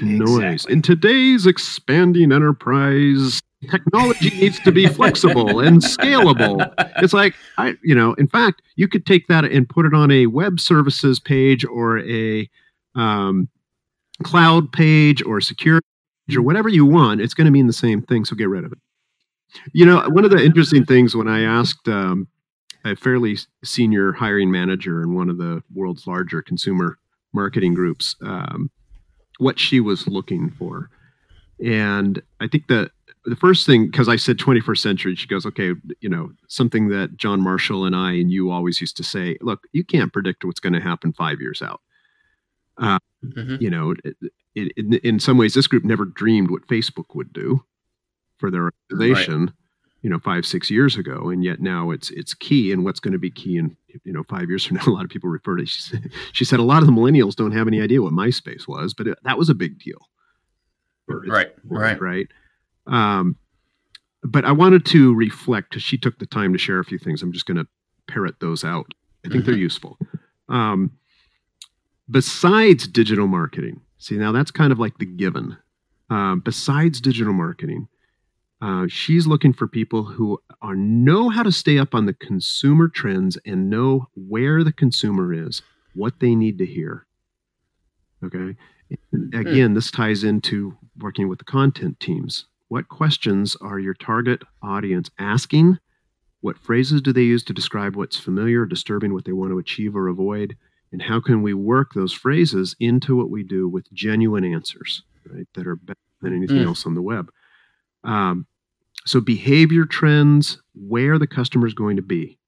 [0.00, 0.52] noise.
[0.66, 0.72] Exactly.
[0.74, 3.40] In today's expanding enterprise,
[3.70, 6.70] technology needs to be flexible and scalable.
[7.02, 10.10] It's like I, you know, in fact, you could take that and put it on
[10.10, 12.48] a web services page or a
[12.96, 13.48] um,
[14.22, 15.80] cloud page or secure
[16.26, 17.20] page or whatever you want.
[17.20, 18.24] It's going to mean the same thing.
[18.24, 18.78] So get rid of it.
[19.72, 22.28] You know, one of the interesting things when I asked um,
[22.84, 26.98] a fairly senior hiring manager in one of the world's larger consumer
[27.32, 28.70] marketing groups um,
[29.38, 30.90] what she was looking for,
[31.64, 32.90] and I think that
[33.24, 37.16] the first thing because I said 21st century, she goes, okay, you know, something that
[37.16, 40.60] John Marshall and I and you always used to say, look, you can't predict what's
[40.60, 41.80] going to happen five years out.
[42.80, 43.60] Mhm.
[43.60, 44.16] You know, it,
[44.54, 47.64] it, in, in some ways, this group never dreamed what Facebook would do.
[48.38, 49.52] for their organization,
[50.02, 52.70] you know, five six years ago, and yet now it's it's key.
[52.72, 54.84] And what's going to be key in you know five years from now?
[54.86, 55.64] A lot of people refer to.
[55.66, 58.68] She said, she said a lot of the millennials don't have any idea what MySpace
[58.68, 60.08] was, but it, that was a big deal.
[61.08, 62.28] Right, right, right.
[62.86, 63.36] Um,
[64.22, 67.22] but I wanted to reflect because she took the time to share a few things.
[67.22, 67.66] I'm just going to
[68.06, 68.92] parrot those out.
[69.24, 69.60] I think they're Mhm.
[69.60, 69.98] useful.
[70.48, 70.92] Um,
[72.10, 75.56] besides digital marketing, see now that's kind of like the given.
[76.08, 77.88] Um, besides digital marketing,
[78.62, 82.88] uh, she's looking for people who are know how to stay up on the consumer
[82.88, 85.62] trends and know where the consumer is,
[85.94, 87.06] what they need to hear.
[88.24, 88.56] Okay.
[89.12, 92.46] And again, this ties into working with the content teams.
[92.68, 95.78] What questions are your target audience asking?
[96.40, 99.58] What phrases do they use to describe what's familiar or disturbing, what they want to
[99.58, 100.56] achieve or avoid?
[100.92, 105.46] And how can we work those phrases into what we do with genuine answers, right,
[105.54, 106.66] that are better than anything Mm.
[106.66, 107.30] else on the web?
[108.04, 108.46] Um,
[109.04, 112.38] so, behavior trends, where the customer is going to be.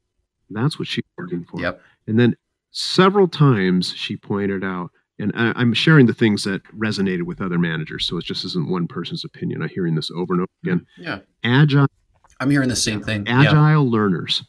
[0.51, 1.61] That's what she's working for.
[1.61, 1.83] Yep.
[2.07, 2.37] And then
[2.71, 7.59] several times she pointed out, and I, I'm sharing the things that resonated with other
[7.59, 9.63] managers, so it just isn't one person's opinion.
[9.63, 10.87] I'm hearing this over and over again.
[10.97, 11.21] Yeah.
[11.45, 11.87] Agile,
[12.41, 13.27] I'm hearing the same thing.
[13.27, 13.41] Yeah.
[13.43, 14.43] agile learners,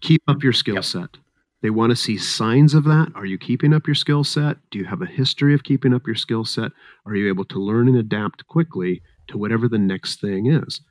[0.00, 0.84] keep up your skill Yep.
[0.84, 1.16] set.
[1.64, 3.10] They want to see signs of that.
[3.14, 4.58] Are you keeping up your skill set?
[4.70, 6.72] Do you have a history of keeping up your skill set?
[7.06, 10.82] Are you able to learn and adapt quickly to whatever the next thing is?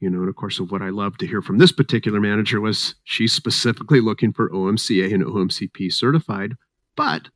[0.00, 2.94] You know, and of course, what I love to hear from this particular manager was
[3.04, 6.54] she's specifically looking for OMCA and OMCP certified,
[6.96, 7.28] but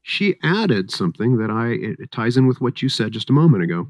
[0.00, 3.64] she added something that I it, ties in with what you said just a moment
[3.64, 3.88] ago.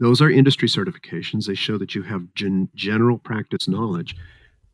[0.00, 1.46] Those are industry certifications.
[1.46, 4.16] They show that you have gen- general practice knowledge.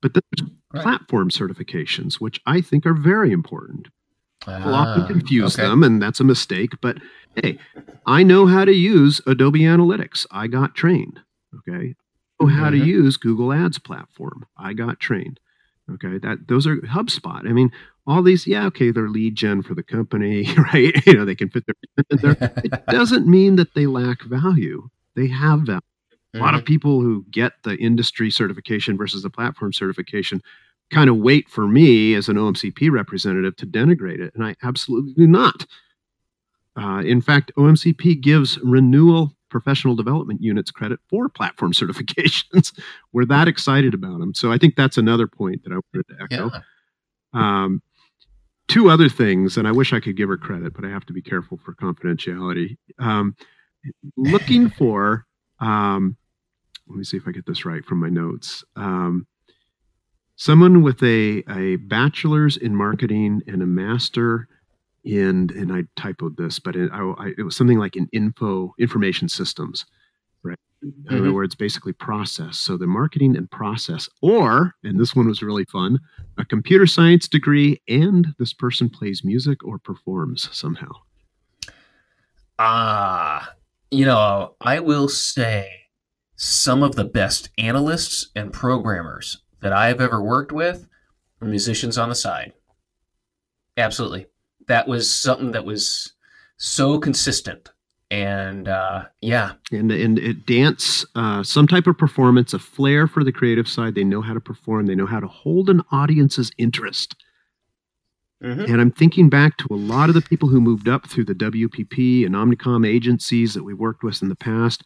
[0.03, 0.83] But then there's Right.
[0.83, 3.89] platform certifications, which I think are very important.
[4.47, 5.67] People often Ah, confuse okay.
[5.67, 6.81] them, and that's a mistake.
[6.81, 6.99] But
[7.43, 7.59] hey,
[8.07, 10.27] I know how to use Adobe Analytics.
[10.31, 11.21] I got trained.
[11.57, 11.95] Okay.
[12.41, 12.87] I know how to Mhm.
[12.87, 14.47] use Google Ads platform.
[14.57, 15.41] I got trained.
[15.91, 16.19] Okay.
[16.19, 17.47] That those are HubSpot.
[17.49, 17.71] I mean,
[18.07, 20.95] all these, yeah, okay, they're lead gen for the company, right?
[21.07, 22.37] You know, they can fit their.
[22.63, 24.89] It doesn't mean that they lack value.
[25.17, 25.81] They have value.
[26.35, 26.57] A lot Mm-hmm.
[26.59, 30.41] of people who get the industry certification versus the platform certification
[30.91, 35.13] kind of wait for me as an OMCP representative to denigrate it, and I absolutely
[35.15, 35.67] do not.
[36.77, 42.73] Uh, in fact, OMCP gives renewal professional development units credit for platform certifications.
[43.13, 44.33] We're that excited about them.
[44.35, 46.51] So I think that's another point that I wanted to echo.
[46.53, 46.61] Yeah.
[47.65, 47.83] Um,
[48.69, 51.13] two other things, and I wish I could give her credit, but I have to
[51.13, 52.77] be careful for confidentiality.
[53.01, 53.35] Um,
[54.17, 55.27] looking for,
[55.59, 56.17] um,
[56.91, 58.65] let me see if I get this right from my notes.
[58.77, 59.27] Um,
[60.37, 64.49] someone with a, a bachelor's in marketing and a master
[65.05, 68.75] in, and I typoed this, but it, I, I, it was something like in info
[68.79, 69.87] information systems,
[70.43, 70.59] right?
[70.83, 71.35] In other Mhm.
[71.35, 72.59] words, basically process.
[72.59, 76.01] So the marketing and process, or, and this one was really fun,
[76.39, 80.91] a computer science degree, and this person plays music or performs somehow.
[82.59, 83.55] Ah,
[83.91, 85.80] you know, I will say
[86.43, 90.89] some of the best analysts and programmers that I have ever worked with
[91.43, 92.55] are musicians on the side.
[93.77, 94.25] Absolutely.
[94.67, 96.15] That was something that was
[96.57, 97.69] so consistent.
[98.11, 103.23] And uh, yeah, and and it dance uh, some type of performance a flair for
[103.23, 106.51] the creative side they know how to perform they know how to hold an audience's
[106.59, 107.15] interest
[108.43, 108.69] Mhm.
[108.71, 111.35] and i'm thinking back to a lot of the people who moved up through the
[111.35, 114.83] wpp and omnicom agencies that we worked with in the past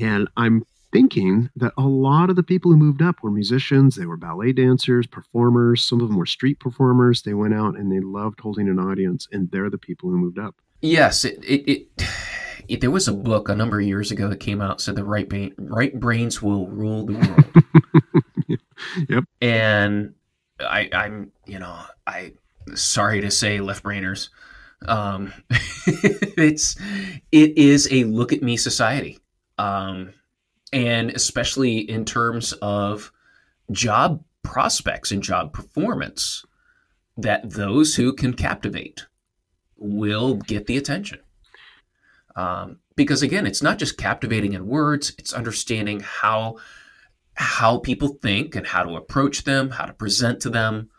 [0.00, 0.62] and i'm
[0.92, 4.52] thinking that a lot of the people who moved up were musicians they were ballet
[4.52, 8.68] dancers performers some of them were street performers they went out and they loved holding
[8.68, 11.88] an audience and they're the people who moved up Yes, it, it,
[12.68, 15.04] it, there was a book a number of years ago that came out said the
[15.04, 17.44] right brain, right brains will rule the world.
[19.08, 19.24] Yep.
[19.40, 20.14] And
[20.58, 22.32] I, I'm, you know, I
[22.74, 24.30] sorry to say, left brainers,
[24.86, 25.32] um,
[25.86, 26.76] it's
[27.30, 29.18] it is a look at me society,
[29.58, 30.14] um,
[30.72, 33.12] and especially in terms of
[33.70, 36.44] job prospects and job performance,
[37.16, 39.06] that those who can captivate
[39.76, 41.20] will get the attention.
[42.36, 46.56] Um, because again, it's not just captivating in words; it's understanding how
[47.34, 50.90] how people think and how to approach them, how to present to them.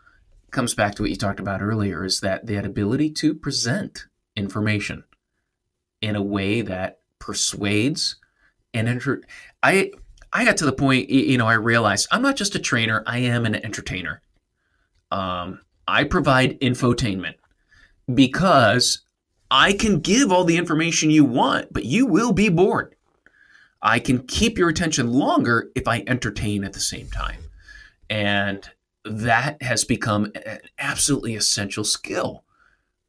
[0.50, 4.06] Comes back to what you talked about earlier: is that that ability to present
[4.36, 5.04] information
[6.00, 8.16] in a way that persuades
[8.74, 9.22] and enter.
[9.62, 9.92] I
[10.32, 13.18] I got to the point, you know, I realized I'm not just a trainer; I
[13.18, 14.22] am an entertainer.
[15.10, 17.34] Um, I provide infotainment
[18.12, 19.02] because
[19.50, 22.94] I can give all the information you want, but you will be bored.
[23.82, 27.40] I can keep your attention longer if I entertain at the same time.
[28.08, 28.68] And
[29.04, 32.44] that has become an absolutely essential skill,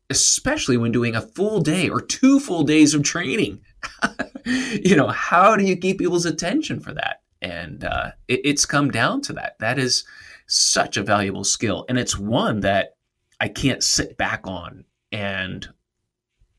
[0.10, 3.62] especially when doing a full day or two full days of training.
[4.46, 7.22] you know, how do you keep people's attention for that?
[7.42, 9.58] And uh, it, it's come down to that.
[9.60, 10.04] That is
[10.48, 11.86] such a valuable skill.
[11.90, 12.96] And it's one that
[13.40, 15.68] I can't sit back on and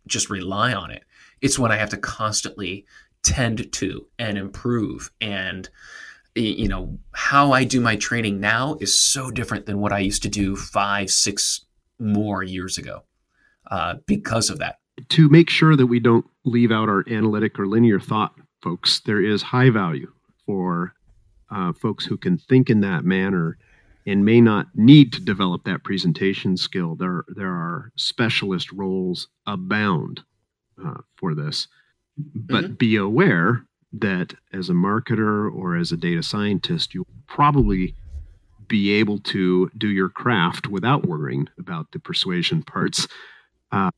[0.07, 1.05] just rely on it.
[1.41, 2.87] It's one I have to constantly
[3.22, 5.11] tend to and improve.
[5.20, 5.68] And,
[6.35, 10.22] you know, how I do my training now is so different than what I used
[10.25, 11.64] to do five, six
[11.99, 13.05] more years ago
[13.70, 14.79] uh, because of that.
[15.11, 19.23] To make sure that we don't leave out our analytic or linear thought, folks, there
[19.23, 20.13] is high value
[20.47, 20.95] for
[21.51, 23.59] uh, folks who can think in that manner
[24.07, 26.95] and may not need to develop that presentation skill.
[26.95, 30.23] There, there are specialist roles abound
[30.85, 31.69] uh, for this.
[32.17, 32.75] But mm-hmm.
[32.75, 37.95] be aware that as a marketer or as a data scientist, you'll probably
[38.69, 43.07] be able to do your craft without worrying about the persuasion parts,
[43.75, 43.93] um,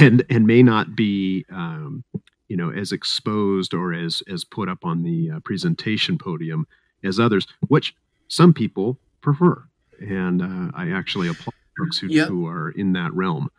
[0.00, 2.04] and and may not be um,
[2.48, 6.66] you know as exposed or as as put up on the uh, presentation podium
[7.02, 7.94] as others, which
[8.28, 9.62] some people prefer.
[10.00, 12.28] And uh, I actually applaud folks who, yep.
[12.28, 13.50] who are in that realm.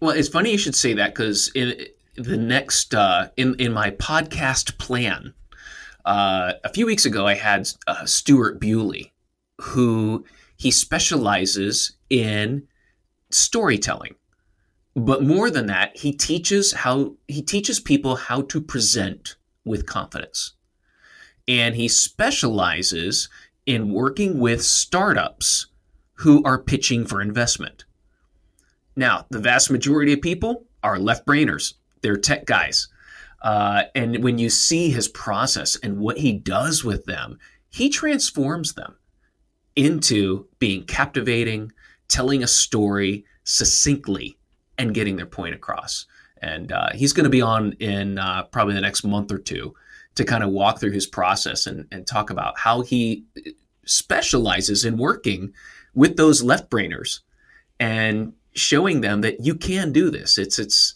[0.00, 1.74] Well, it's funny you should say that because in
[2.16, 5.34] the next uh, in in my podcast plan,
[6.04, 9.12] uh, a few weeks ago, I had uh, Stuart Bewley,
[9.60, 10.24] who
[10.56, 12.68] he specializes in
[13.34, 14.14] storytelling,
[14.94, 20.52] but more than that, he teaches how he teaches people how to present with confidence,
[21.48, 23.28] and he specializes
[23.66, 25.66] in working with startups
[26.18, 27.84] who are pitching for investment.
[28.96, 32.88] Now, the vast majority of people are left brainers, they're tech guys.
[33.42, 38.72] Uh, and when you see his process and what he does with them, he transforms
[38.74, 38.96] them
[39.76, 41.72] into being captivating,
[42.08, 44.36] telling a story succinctly,
[44.78, 46.06] and getting their point across.
[46.42, 49.74] And uh, he's going to be on in uh, probably the next month or two
[50.14, 53.24] to kind of walk through his process and, and talk about how he
[53.84, 55.52] specializes in working
[55.94, 57.20] with those left brainers
[57.80, 60.38] and showing them that you can do this.
[60.38, 60.94] It's it's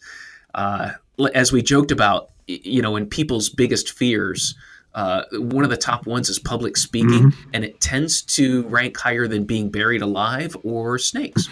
[0.54, 0.92] uh,
[1.34, 4.54] as we joked about, you know, in people's biggest fears.
[4.94, 7.50] Uh, one of the top ones is public speaking, mm-hmm.
[7.52, 11.48] and it tends to rank higher than being buried alive or snakes.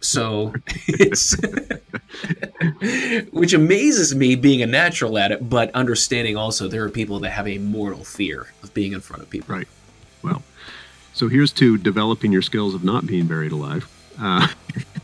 [0.00, 0.52] So
[0.86, 1.36] it's
[3.30, 7.30] which amazes me being a natural at it, but understanding also there are people that
[7.30, 9.54] have a mortal fear of being in front of people.
[9.54, 9.68] Right.
[10.22, 10.42] Well,
[11.14, 13.88] so here's to developing your skills of not being buried alive.
[14.20, 14.46] Uh,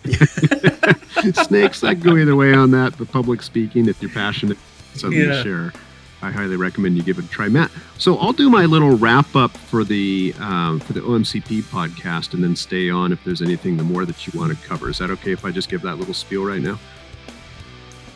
[1.45, 2.97] snakes, I go either way on that.
[2.99, 4.59] But public speaking, if you're passionate,
[4.95, 5.27] something yeah.
[5.27, 5.73] to share,
[6.21, 7.71] I highly recommend you give it a try, Matt.
[7.97, 12.43] So I'll do my little wrap up for the um, for the OMCP podcast, and
[12.43, 14.89] then stay on if there's anything the more that you want to cover.
[14.91, 16.79] Is that okay if I just give that little spiel right now?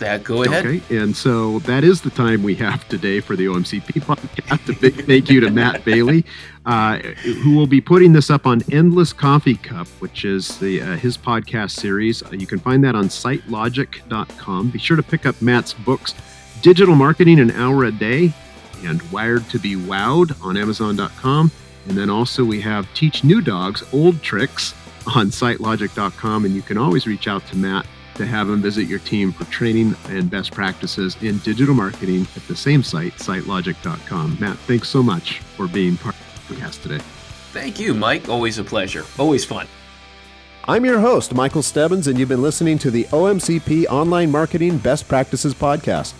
[0.02, 0.66] That go ahead.
[0.66, 4.68] Okay, and so that is the time we have today for the OMCP podcast.
[4.68, 6.24] A big thank you to Matt Bailey,
[6.66, 10.96] uh, who will be putting this up on Endless Coffee Cup, which is the uh,
[10.96, 12.20] his podcast series.
[12.20, 14.70] Uh, you can find that on SiteLogic.com.
[14.70, 16.14] Be sure to pick up Matt's books,
[16.62, 18.32] Digital Marketing an Hour a Day,
[18.84, 21.50] and Wired to Be Wowed on Amazon.com.
[21.88, 24.72] And then also we have Teach New Dogs Old Tricks
[25.16, 29.00] on SiteLogic.com, and you can always reach out to Matt to have him visit your
[29.00, 34.36] team for training and best practices in digital marketing at the same site, sitelogic.com.
[34.38, 37.02] Matt, thanks so much for being part of the podcast today.
[37.52, 38.28] Thank you, Mike.
[38.28, 39.04] Always a pleasure.
[39.18, 39.66] Always fun.
[40.64, 45.08] I'm your host, Michael Stebbins, and you've been listening to the OMCP Online Marketing Best
[45.08, 46.14] Practices Podcast.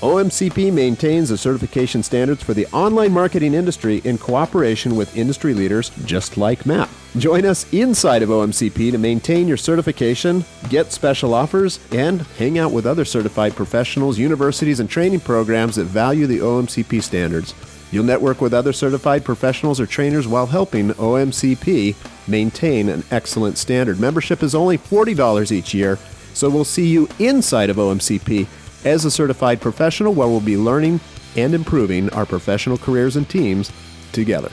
[0.00, 5.90] OMCP maintains the certification standards for the online marketing industry in cooperation with industry leaders
[6.04, 6.88] just like Matt.
[7.16, 12.70] Join us inside of OMCP to maintain your certification, get special offers, and hang out
[12.70, 17.52] with other certified professionals, universities, and training programs that value the OMCP standards.
[17.90, 21.96] You'll network with other certified professionals or trainers while helping OMCP
[22.28, 23.98] maintain an excellent standard.
[23.98, 25.98] Membership is only $40 each year,
[26.34, 28.46] so we'll see you inside of OMCP
[28.84, 31.00] as a certified professional where we'll be learning
[31.36, 33.72] and improving our professional careers and teams
[34.12, 34.50] together.